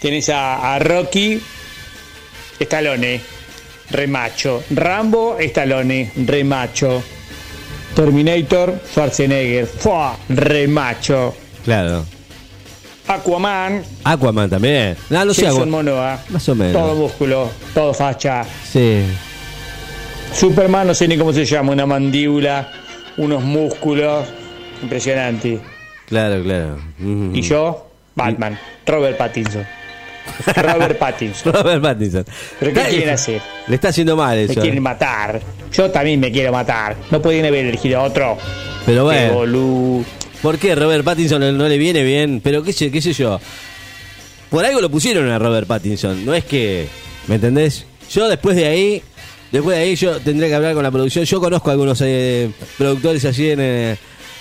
Tienes 0.00 0.28
a, 0.30 0.74
a 0.74 0.78
Rocky, 0.78 1.40
Stallone, 2.58 3.20
remacho. 3.90 4.62
Rambo, 4.70 5.36
Stallone, 5.38 6.10
remacho. 6.26 7.02
Terminator, 7.94 8.80
Schwarzenegger, 8.92 9.66
¡fua! 9.66 10.16
remacho. 10.28 11.34
Claro. 11.64 12.04
Aquaman, 13.08 13.82
Aquaman 14.04 14.50
también. 14.50 14.96
No, 15.10 15.24
no 15.24 15.32
sé. 15.34 15.46
Jason. 15.46 15.70
Momoa. 15.70 16.20
Más 16.28 16.48
o 16.48 16.54
menos. 16.54 16.74
Todo 16.74 16.94
músculo, 16.94 17.50
todo 17.74 17.94
facha. 17.94 18.44
Sí. 18.70 19.02
Superman, 20.34 20.86
no 20.86 20.94
sé 20.94 21.08
ni 21.08 21.16
cómo 21.16 21.32
se 21.32 21.44
llama, 21.44 21.72
una 21.72 21.86
mandíbula, 21.86 22.70
unos 23.16 23.42
músculos. 23.42 24.26
Impresionante. 24.82 25.58
Claro, 26.06 26.42
claro. 26.42 26.78
Y 27.32 27.42
yo, 27.42 27.88
Batman, 28.14 28.58
Robert 28.86 29.16
Pattinson. 29.18 29.66
Robert 30.56 30.98
Pattinson. 30.98 31.52
Robert 31.52 31.82
Pattinson. 31.82 32.24
¿Pero 32.60 32.72
qué 32.74 32.88
quieren 32.88 33.08
hacer? 33.10 33.40
Le 33.66 33.74
está 33.74 33.88
haciendo 33.88 34.16
mal 34.16 34.36
Me 34.36 34.44
eso. 34.44 34.60
quieren 34.60 34.82
matar. 34.82 35.40
Yo 35.72 35.90
también 35.90 36.20
me 36.20 36.30
quiero 36.30 36.52
matar. 36.52 36.96
No 37.10 37.20
podían 37.20 37.46
haber 37.46 37.66
elegido 37.66 38.00
a 38.00 38.02
otro. 38.04 38.38
Pero 38.86 39.04
bueno. 39.04 40.04
¿Por 40.42 40.58
qué 40.58 40.74
Robert 40.76 41.04
Pattinson 41.04 41.40
no, 41.40 41.50
no 41.50 41.68
le 41.68 41.78
viene 41.78 42.04
bien? 42.04 42.40
Pero 42.42 42.62
qué 42.62 42.72
sé, 42.72 42.90
qué 42.92 43.02
sé 43.02 43.12
yo. 43.12 43.40
Por 44.50 44.64
algo 44.64 44.80
lo 44.80 44.88
pusieron 44.90 45.28
a 45.30 45.38
Robert 45.38 45.66
Pattinson. 45.66 46.24
No 46.24 46.32
es 46.34 46.44
que. 46.44 46.86
¿Me 47.26 47.34
entendés? 47.34 47.84
Yo 48.10 48.28
después 48.28 48.54
de 48.54 48.66
ahí. 48.66 49.02
Después 49.50 49.76
de 49.76 49.82
ahí 49.82 49.96
yo 49.96 50.18
tendré 50.20 50.48
que 50.48 50.54
hablar 50.54 50.74
con 50.74 50.82
la 50.82 50.90
producción. 50.90 51.24
Yo 51.24 51.40
conozco 51.40 51.70
a 51.70 51.72
algunos 51.72 52.00
eh, 52.02 52.50
productores 52.76 53.24
allí 53.24 53.50
en, 53.50 53.60
eh, 53.60 53.96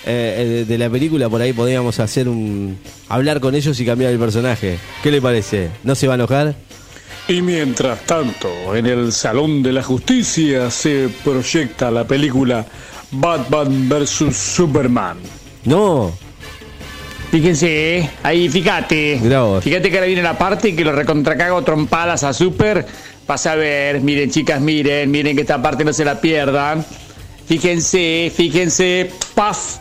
eh, 0.06 0.66
de 0.68 0.78
la 0.78 0.90
película. 0.90 1.30
Por 1.30 1.42
ahí 1.42 1.54
podríamos 1.54 2.00
hacer 2.00 2.28
un. 2.28 2.78
hablar 3.10 3.40
con 3.40 3.56
ellos 3.56 3.80
y 3.80 3.86
cambiar 3.86 4.12
el 4.12 4.20
personaje. 4.20 4.78
¿Qué 5.02 5.12
le 5.12 5.22
parece? 5.22 5.70
¿No 5.84 5.96
se 5.96 6.08
va 6.08 6.14
a 6.14 6.16
enojar? 6.16 6.56
Y 7.30 7.42
mientras 7.42 8.06
tanto, 8.06 8.76
en 8.76 8.86
el 8.86 9.12
Salón 9.12 9.62
de 9.62 9.74
la 9.74 9.84
Justicia 9.84 10.72
se 10.72 11.10
proyecta 11.26 11.92
la 11.92 12.06
película 12.06 12.66
Batman 13.12 13.90
vs. 13.90 14.36
Superman. 14.36 15.18
No. 15.66 16.14
Fíjense, 17.32 17.98
eh, 17.98 18.10
ahí 18.24 18.48
fíjate. 18.48 19.20
Mirá 19.22 19.42
vos. 19.42 19.64
Fíjate 19.64 19.90
que 19.90 19.98
ahora 19.98 20.08
viene 20.08 20.24
la 20.24 20.38
parte 20.38 20.74
que 20.74 20.86
lo 20.86 20.94
recontracago 20.94 21.62
trompadas 21.62 22.24
a 22.24 22.32
Super. 22.32 22.86
Vas 23.28 23.46
a 23.46 23.56
ver, 23.56 24.00
miren 24.02 24.32
chicas, 24.32 24.62
miren, 24.62 25.12
miren 25.12 25.36
que 25.36 25.42
esta 25.42 25.62
parte 25.62 25.84
no 25.84 25.92
se 25.92 26.06
la 26.06 26.20
pierdan. 26.22 26.86
Fíjense, 27.48 28.32
fíjense, 28.36 29.12
paf. 29.36 29.78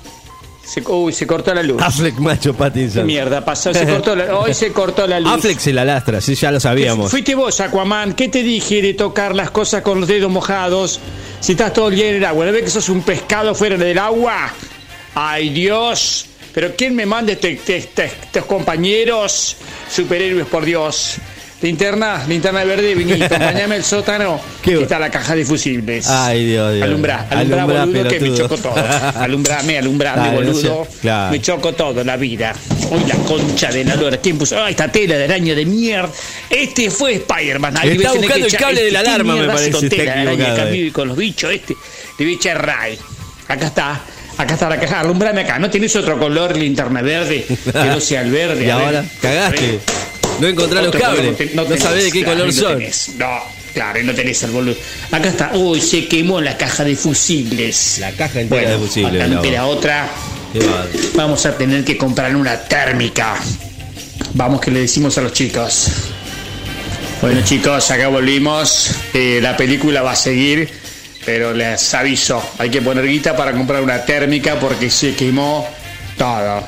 Se, 0.64 0.82
uy, 0.88 1.12
se 1.12 1.28
cortó 1.28 1.54
la 1.54 1.62
luz. 1.62 1.80
Affleck 1.80 2.16
macho 2.18 2.52
¿Qué 2.52 2.58
Pattinson. 2.58 3.06
mierda 3.06 3.44
pasó? 3.44 3.72
Se 3.72 3.86
cortó 3.86 4.16
la, 4.16 4.36
hoy 4.36 4.52
se 4.52 4.72
cortó 4.72 5.06
la 5.06 5.20
luz. 5.20 5.30
Affleck 5.32 5.60
se 5.60 5.72
la 5.72 5.84
lastra, 5.84 6.20
sí, 6.20 6.34
ya 6.34 6.50
lo 6.50 6.58
sabíamos. 6.58 7.08
Fuiste 7.10 7.36
vos, 7.36 7.60
Aquaman. 7.60 8.14
¿Qué 8.14 8.28
te 8.28 8.42
dije 8.42 8.82
de 8.82 8.94
tocar 8.94 9.36
las 9.36 9.50
cosas 9.52 9.82
con 9.82 10.00
los 10.00 10.08
dedos 10.08 10.30
mojados? 10.30 10.98
Si 11.38 11.52
estás 11.52 11.72
todo 11.72 11.88
el 11.88 11.94
día 11.94 12.08
en 12.10 12.16
el 12.16 12.24
agua, 12.24 12.46
¿no 12.46 12.52
ves 12.52 12.64
que 12.64 12.70
sos 12.70 12.88
un 12.88 13.02
pescado 13.02 13.54
fuera 13.54 13.76
del 13.76 13.96
agua? 13.98 14.50
¡Ay, 15.14 15.50
Dios! 15.50 16.26
¿Pero 16.52 16.74
quién 16.76 16.96
me 16.96 17.06
manda 17.06 17.32
este- 17.32 17.52
este- 17.52 17.76
este- 17.76 18.04
estos 18.06 18.46
compañeros? 18.46 19.56
Superhéroes, 19.88 20.46
por 20.48 20.64
Dios. 20.64 21.16
Linterna, 21.62 22.22
linterna 22.28 22.64
verde, 22.64 22.94
vení, 22.94 23.12
acompañame 23.22 23.76
al 23.76 23.84
sótano. 23.84 24.38
¿Qué? 24.62 24.74
que 24.76 24.82
está 24.82 24.98
la 24.98 25.10
caja 25.10 25.34
de 25.34 25.44
fusibles. 25.44 26.06
Ay, 26.06 26.44
Dios, 26.44 26.74
Dios. 26.74 26.84
Alumbrá, 26.84 27.26
alumbrá, 27.30 27.62
Alumbrá, 27.62 27.84
boludo, 27.86 28.08
que 28.08 28.20
me 28.20 28.34
choco 28.34 28.56
todo. 28.58 28.74
Alumbrame, 29.16 29.78
alumbrame, 29.78 30.18
Dale, 30.18 30.30
no 30.32 30.52
boludo. 30.52 30.84
sé. 30.84 30.98
Claro. 31.00 31.32
Me 31.32 31.40
choco 31.40 31.72
todo, 31.72 32.04
la 32.04 32.16
vida. 32.16 32.54
Hoy 32.90 33.00
la 33.08 33.14
concha 33.16 33.70
de 33.70 33.84
la 33.84 33.96
lora. 33.96 34.18
¿Quién 34.18 34.36
puso? 34.36 34.62
¡Ay, 34.62 34.72
esta 34.72 34.88
tela 34.92 35.16
de 35.16 35.24
araña 35.24 35.54
de 35.54 35.64
mierda! 35.64 36.10
Este 36.50 36.90
fue 36.90 37.14
Spider-Man. 37.14 37.74
Ahí 37.78 37.90
Está 37.92 38.12
buscando 38.12 38.46
que 38.46 38.54
el 38.54 38.56
cable 38.56 38.84
de 38.84 38.90
la 38.90 39.02
¿qué 39.02 39.08
alarma, 39.08 39.36
me 39.36 39.46
parece, 39.46 39.70
con 39.70 39.88
tela 39.88 40.14
de 40.14 40.20
araña 40.20 40.52
acá, 40.52 40.70
eh. 40.70 40.90
con 40.92 41.08
los 41.08 41.16
bichos 41.16 41.52
este? 41.52 41.74
Le 42.18 42.24
voy 42.26 42.34
a 42.34 42.36
echar 42.36 42.66
ray. 42.66 42.98
Acá 43.48 43.66
está. 43.66 44.00
Acá 44.38 44.54
está 44.54 44.68
la 44.68 44.78
caja. 44.78 45.00
Alumbrame 45.00 45.40
acá. 45.40 45.58
¿No 45.58 45.70
tenés 45.70 45.96
otro 45.96 46.18
color 46.18 46.54
linterna 46.56 47.00
verde? 47.00 47.46
Que 47.64 47.72
no 47.88 47.98
sea 48.00 48.20
el 48.20 48.30
verde. 48.30 48.66
Y 48.66 48.70
ahora, 48.70 49.02
cagaste. 49.22 49.80
No 50.40 50.48
encontrás 50.48 50.84
los 50.84 50.96
cables. 50.96 51.54
No, 51.54 51.64
tenés, 51.64 51.82
sabés 51.82 52.04
de 52.04 52.12
qué 52.12 52.22
claro, 52.22 52.40
color 52.40 52.54
no 52.54 52.60
son. 52.60 53.18
No, 53.18 53.42
claro, 53.74 54.02
no 54.02 54.14
tenés 54.14 54.42
el 54.42 54.50
boludo. 54.50 54.76
Acá 55.10 55.28
está. 55.28 55.50
Uy, 55.54 55.80
se 55.80 56.06
quemó 56.06 56.40
la 56.40 56.56
caja 56.56 56.84
de 56.84 56.96
fusibles. 56.96 57.98
La 57.98 58.12
caja 58.12 58.40
entera 58.40 58.62
bueno, 58.62 58.78
de 58.78 58.86
fusibles, 58.86 59.14
acá 59.14 59.26
la 59.26 59.34
entera 59.36 59.66
otra. 59.66 60.08
Vamos 61.14 61.44
a 61.46 61.56
tener 61.56 61.84
que 61.84 61.96
comprar 61.96 62.34
una 62.34 62.60
térmica. 62.60 63.36
Vamos 64.34 64.60
que 64.60 64.70
le 64.70 64.80
decimos 64.80 65.16
a 65.18 65.22
los 65.22 65.32
chicos. 65.32 65.88
Bueno 67.20 67.40
chicos, 67.42 67.90
acá 67.90 68.08
volvimos. 68.08 68.90
Eh, 69.14 69.40
la 69.42 69.56
película 69.56 70.02
va 70.02 70.12
a 70.12 70.16
seguir, 70.16 70.68
pero 71.24 71.54
les 71.54 71.94
aviso, 71.94 72.42
hay 72.58 72.70
que 72.70 72.82
poner 72.82 73.06
guita 73.06 73.34
para 73.36 73.52
comprar 73.52 73.82
una 73.82 74.04
térmica 74.04 74.60
porque 74.60 74.90
se 74.90 75.14
quemó 75.14 75.66
todo. 76.18 76.62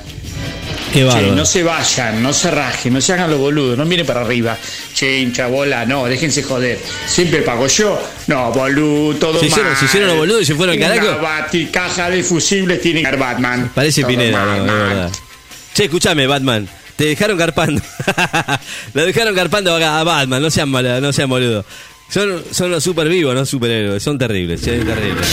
Qué 0.92 1.06
Che, 1.08 1.30
no 1.32 1.44
se 1.44 1.62
vayan, 1.62 2.22
no 2.22 2.32
se 2.32 2.50
rajen, 2.50 2.92
no 2.94 3.00
se 3.00 3.12
hagan 3.12 3.30
los 3.30 3.38
boludos, 3.38 3.76
no 3.76 3.84
miren 3.84 4.06
para 4.06 4.22
arriba. 4.22 4.56
Che, 4.94 5.18
hincha 5.20 5.46
bola, 5.46 5.84
no, 5.84 6.06
déjense 6.06 6.42
joder. 6.42 6.78
Siempre 7.06 7.42
pago 7.42 7.66
yo. 7.66 8.00
No, 8.26 8.50
boludo, 8.52 9.14
todo 9.18 9.40
Se 9.40 9.46
hicieron- 9.46 9.70
mal. 9.72 9.78
se 9.78 9.84
hicieron 9.84 10.08
los 10.08 10.16
boludos 10.18 10.42
y 10.42 10.44
se 10.46 10.54
fueron 10.54 10.74
al 10.82 10.98
carajo. 10.98 11.18
caja 11.72 12.10
de 12.10 12.22
fusibles 12.22 12.80
tiene 12.80 13.02
que 13.02 13.16
Batman. 13.16 13.70
Parece 13.74 14.00
Todo 14.02 14.10
Pineda, 14.10 14.44
mal, 14.44 14.58
no, 14.66 14.72
mal. 14.72 14.88
verdad. 14.88 15.10
Che, 15.74 15.84
escúchame, 15.84 16.26
Batman. 16.26 16.68
Te 16.96 17.04
dejaron 17.04 17.38
carpando. 17.38 17.80
Lo 18.94 19.06
dejaron 19.06 19.34
carpando 19.34 19.74
acá 19.74 20.00
a 20.00 20.04
Batman. 20.04 20.42
No 20.42 20.50
sean 20.50 20.68
malos, 20.68 21.00
no 21.00 21.12
sean 21.12 21.28
boludos. 21.28 21.64
Son, 22.08 22.42
son 22.50 22.70
los 22.70 22.82
super 22.82 23.08
vivos, 23.08 23.34
no 23.34 23.44
superhéroes. 23.44 24.02
Son 24.02 24.18
terribles, 24.18 24.62
che, 24.62 24.78
terribles. 24.78 25.26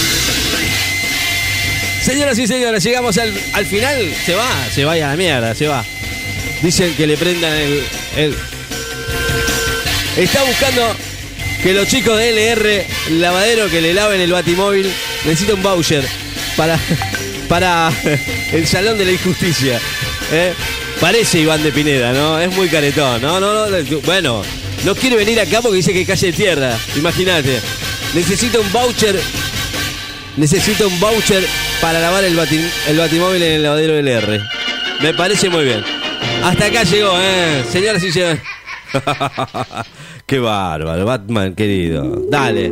Señoras 2.06 2.38
y 2.38 2.46
señores, 2.46 2.84
llegamos 2.84 3.18
al, 3.18 3.34
al 3.54 3.66
final. 3.66 4.14
Se 4.24 4.36
va, 4.36 4.48
se 4.72 4.86
vaya 4.86 5.08
a 5.08 5.12
la 5.12 5.18
mierda, 5.18 5.56
se 5.56 5.66
va. 5.66 5.84
Dicen 6.62 6.94
que 6.94 7.08
le 7.08 7.18
prendan 7.18 7.52
el, 7.52 8.36
Está 10.16 10.44
buscando 10.44 10.96
que 11.64 11.74
los 11.74 11.88
chicos 11.88 12.16
de 12.20 12.30
LR 12.30 12.86
Lavadero 13.10 13.72
que 13.72 13.82
le 13.82 13.96
laven 13.96 14.22
el 14.22 14.32
batimóvil 14.32 14.88
necesita 15.26 15.56
un 15.56 15.64
voucher 15.64 16.06
para, 16.56 16.80
para 17.50 17.92
el 18.52 18.68
Salón 18.68 19.00
de 19.00 19.06
la 19.06 19.12
Injusticia. 19.12 19.80
¿eh? 20.32 20.54
Parece 21.02 21.40
Iván 21.40 21.64
de 21.64 21.72
Pineda, 21.72 22.14
¿no? 22.14 22.40
Es 22.40 22.56
muy 22.56 22.70
caretón. 22.70 23.20
No, 23.20 23.40
no, 23.40 23.66
no. 23.68 24.00
Bueno, 24.02 24.44
no 24.84 24.94
quiere 24.94 25.16
venir 25.16 25.40
acá 25.40 25.60
porque 25.60 25.78
dice 25.78 25.92
que 25.92 26.06
calle 26.06 26.28
de 26.28 26.34
tierra. 26.34 26.78
Imagínate. 26.96 27.60
Necesita 28.14 28.60
un 28.60 28.72
voucher. 28.72 29.20
Necesita 30.38 30.86
un 30.86 31.00
voucher 31.00 31.44
para 31.82 32.00
lavar 32.00 32.24
el, 32.24 32.36
bati- 32.38 32.70
el 32.88 32.98
batimóvil 32.98 33.42
en 33.44 33.52
el 33.54 33.64
lavadero 33.64 33.94
LR. 33.98 34.42
Me 35.02 35.14
parece 35.14 35.50
muy 35.50 35.64
bien. 35.66 35.84
Hasta 36.44 36.66
acá 36.66 36.84
llegó, 36.84 37.12
¿eh? 37.20 37.64
Señoras 37.72 38.04
y 38.04 38.12
señores. 38.12 38.40
Qué 40.26 40.40
bárbaro, 40.40 41.06
Batman 41.06 41.54
querido. 41.54 42.22
Dale. 42.30 42.72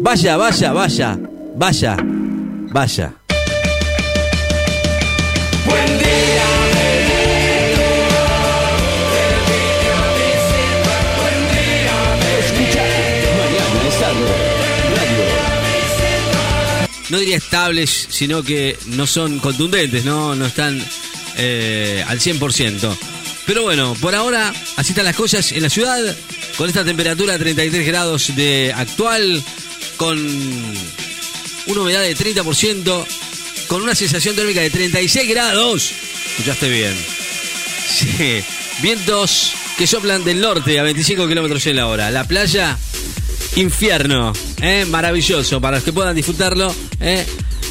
Vaya, 0.00 0.36
vaya, 0.36 0.72
vaya. 0.72 1.18
Vaya. 1.56 1.96
Vaya. 2.00 3.12
No 17.10 17.18
diría 17.18 17.36
estables, 17.36 18.06
sino 18.10 18.42
que 18.42 18.76
no 18.86 19.06
son 19.06 19.38
contundentes, 19.38 20.04
no, 20.04 20.34
no 20.34 20.46
están 20.46 20.82
eh, 21.36 22.04
al 22.06 22.20
100%. 22.20 22.96
Pero 23.46 23.62
bueno, 23.62 23.94
por 24.00 24.14
ahora 24.14 24.52
así 24.76 24.92
están 24.92 25.04
las 25.04 25.16
cosas 25.16 25.52
en 25.52 25.62
la 25.62 25.70
ciudad, 25.70 26.16
con 26.56 26.68
esta 26.68 26.84
temperatura 26.84 27.34
de 27.34 27.38
33 27.40 27.86
grados 27.86 28.34
de 28.34 28.72
actual, 28.74 29.42
con 29.96 30.18
una 31.66 31.80
humedad 31.80 32.02
de 32.02 32.16
30%, 32.16 33.06
con 33.68 33.82
una 33.82 33.94
sensación 33.94 34.34
térmica 34.34 34.60
de 34.60 34.70
36 34.70 35.28
grados. 35.28 35.92
Escuchaste 36.30 36.68
bien. 36.68 36.94
Sí. 37.86 38.42
Vientos 38.82 39.52
que 39.76 39.86
soplan 39.86 40.24
del 40.24 40.40
norte 40.40 40.78
a 40.78 40.82
25 40.82 41.28
kilómetros 41.28 41.66
en 41.66 41.76
la 41.76 41.86
hora. 41.86 42.10
La 42.10 42.24
playa, 42.24 42.78
infierno. 43.56 44.32
¿eh? 44.60 44.84
Maravilloso 44.88 45.60
para 45.60 45.76
los 45.78 45.84
que 45.84 45.92
puedan 45.92 46.14
disfrutarlo. 46.16 46.74
¿eh? 47.00 47.24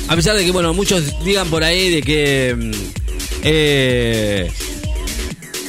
A 0.08 0.16
pesar 0.16 0.36
de 0.36 0.44
que, 0.46 0.52
bueno, 0.52 0.74
muchos 0.74 1.04
digan 1.24 1.48
por 1.50 1.64
ahí 1.64 1.90
de 1.90 2.02
que. 2.02 2.56
mm, 2.58 2.72
eh, 3.44 4.52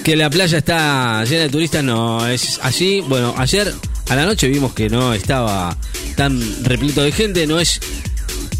que 0.04 0.16
la 0.16 0.28
playa 0.28 0.58
está 0.58 1.24
llena 1.24 1.44
de 1.44 1.48
turistas, 1.48 1.82
no 1.82 2.26
es 2.28 2.58
así. 2.62 3.00
Bueno, 3.08 3.34
ayer 3.38 3.72
a 4.08 4.14
la 4.14 4.26
noche 4.26 4.48
vimos 4.48 4.74
que 4.74 4.90
no 4.90 5.14
estaba 5.14 5.76
tan 6.14 6.40
repleto 6.64 7.02
de 7.02 7.10
gente, 7.10 7.46
no 7.46 7.58
es 7.58 7.80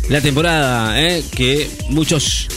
la 0.09 0.21
temporada 0.23 1.01
¿eh? 1.03 1.23
que 1.35 1.69
muchos 1.91 2.49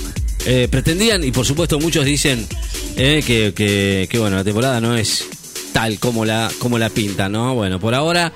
pretendían 0.71 1.25
y 1.25 1.31
por 1.33 1.45
supuesto 1.45 1.77
muchos 1.79 2.05
dicen 2.05 2.47
que, 2.95 3.21
que- 3.53 4.07
que, 4.09 4.17
bueno 4.19 4.37
la 4.37 4.43
temporada 4.45 4.79
no 4.79 4.95
es 4.95 5.25
tal 5.73 5.99
como 5.99 6.23
la 6.23 6.49
como 6.59 6.79
la 6.79 6.89
pinta 6.89 7.27
no 7.27 7.53
bueno 7.53 7.81
por 7.81 7.93
ahora 7.93 8.31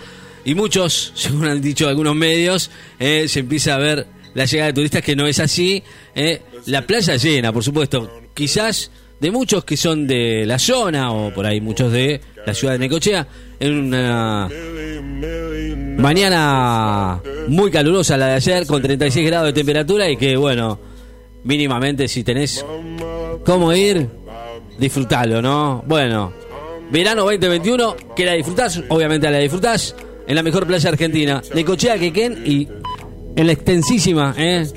y 0.46 0.56
muchos 0.56 1.14
según 1.16 1.48
han 1.48 1.62
dicho 1.62 1.88
algunos 1.88 2.16
medios 2.16 2.72
eh, 3.00 3.28
se 3.28 3.40
empieza 3.40 3.76
a 3.76 3.78
ver 3.80 4.08
la 4.34 4.46
llegada 4.46 4.68
de 4.68 4.74
turistas 4.74 5.02
que 5.02 5.16
no 5.16 5.28
es 5.28 5.40
así 5.40 5.84
eh, 6.16 6.42
la 6.68 6.86
playa 6.86 7.16
llena 7.16 7.52
por 7.52 7.64
supuesto 7.64 8.10
quizás 8.34 8.92
de 9.20 9.32
muchos 9.32 9.64
que 9.64 9.78
son 9.78 10.08
de 10.08 10.46
la 10.46 10.58
zona 10.58 11.12
o 11.12 11.34
por 11.34 11.46
ahí 11.46 11.62
muchos 11.62 11.92
de 11.92 12.22
la 12.46 12.54
ciudad 12.54 12.74
de 12.74 12.80
Necochea 12.80 13.28
en 13.60 13.78
una 13.78 14.50
Mañana 16.02 17.22
muy 17.48 17.70
calurosa 17.70 18.18
la 18.18 18.28
de 18.28 18.34
ayer, 18.34 18.66
con 18.66 18.82
36 18.82 19.26
grados 19.28 19.48
de 19.48 19.54
temperatura 19.54 20.10
y 20.10 20.18
que, 20.18 20.36
bueno, 20.36 20.80
mínimamente 21.44 22.08
si 22.08 22.24
tenés 22.24 22.66
cómo 23.46 23.72
ir, 23.72 24.08
disfrutalo, 24.80 25.44
¿no? 25.44 25.84
Bueno, 25.86 26.34
verano 26.90 27.24
2021, 27.24 27.96
que 28.16 28.26
la 28.26 28.34
disfrutás, 28.34 28.82
obviamente 28.90 29.30
la 29.30 29.38
disfrutás, 29.38 29.96
en 30.28 30.36
la 30.36 30.44
mejor 30.44 30.68
playa 30.68 30.90
argentina, 30.90 31.42
de 31.54 31.66
Cochea, 31.66 31.98
Quequén 31.98 32.44
y 32.46 32.68
en 33.36 33.48
la 33.48 33.54
extensísima, 33.54 34.34
¿eh? 34.38 34.68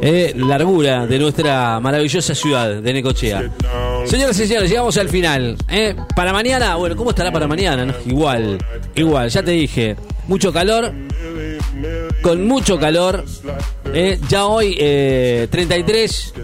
eh, 0.00 0.34
largura 0.36 1.06
de 1.06 1.18
nuestra 1.18 1.78
maravillosa 1.80 2.34
ciudad 2.34 2.82
de 2.82 2.92
Necochea. 2.92 3.52
Señoras 4.04 4.38
y 4.40 4.46
señores, 4.46 4.68
llegamos 4.68 4.96
al 4.96 5.08
final. 5.08 5.56
¿eh? 5.68 5.94
Para 6.16 6.32
mañana, 6.32 6.74
bueno, 6.76 6.96
¿cómo 6.96 7.10
estará 7.10 7.30
para 7.30 7.46
mañana? 7.46 7.94
Igual, 8.06 8.58
igual, 8.94 9.28
ya 9.28 9.42
te 9.42 9.52
dije, 9.52 9.96
mucho 10.26 10.52
calor, 10.52 10.92
con 12.22 12.46
mucho 12.46 12.78
calor. 12.78 13.24
Ya 14.28 14.46
hoy 14.46 14.74
eh, 14.78 15.48
33 15.50 16.34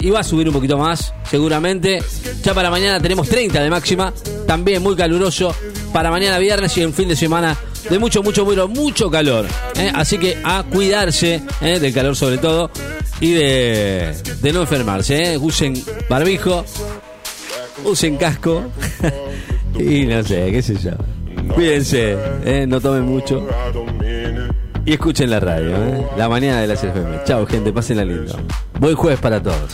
y 0.00 0.10
va 0.10 0.20
a 0.20 0.24
subir 0.24 0.48
un 0.48 0.54
poquito 0.54 0.76
más, 0.76 1.14
seguramente. 1.30 2.00
Ya 2.42 2.52
para 2.52 2.70
mañana 2.70 3.00
tenemos 3.00 3.28
30 3.28 3.62
de 3.62 3.70
máxima, 3.70 4.12
también 4.46 4.82
muy 4.82 4.96
caluroso. 4.96 5.54
Para 5.92 6.10
mañana 6.10 6.38
viernes 6.38 6.76
y 6.76 6.82
en 6.82 6.92
fin 6.94 7.08
de 7.08 7.16
semana 7.16 7.56
de 7.88 7.98
mucho, 7.98 8.22
mucho, 8.22 8.44
mucho, 8.44 8.68
mucho 8.68 9.10
calor. 9.10 9.46
¿eh? 9.76 9.90
Así 9.94 10.18
que 10.18 10.38
a 10.42 10.62
cuidarse 10.62 11.42
¿eh? 11.60 11.78
del 11.78 11.92
calor 11.92 12.16
sobre 12.16 12.38
todo 12.38 12.70
y 13.20 13.32
de, 13.32 14.14
no 14.52 14.62
enfermarse. 14.62 15.34
¿eh? 15.34 15.38
Usen 15.38 15.74
barbijo, 16.08 16.64
usen 17.84 18.16
casco 18.16 18.64
y 19.78 20.06
no 20.06 20.22
sé, 20.22 20.50
qué 20.50 20.62
sé 20.62 20.76
yo. 20.76 20.92
Cuídense, 21.54 22.16
no 22.66 22.80
tomen 22.80 23.04
mucho. 23.04 23.46
Y 24.84 24.92
escuchen 24.92 25.30
la 25.30 25.38
radio, 25.38 26.08
la 26.16 26.28
mañana 26.28 26.60
de 26.60 26.66
las 26.66 26.82
FM. 26.82 27.20
Chao, 27.24 27.46
gente, 27.46 27.72
pásenla 27.72 28.04
lindo. 28.04 28.36
Buen 28.80 28.96
jueves 28.96 29.20
para 29.20 29.40
todos. 29.42 29.70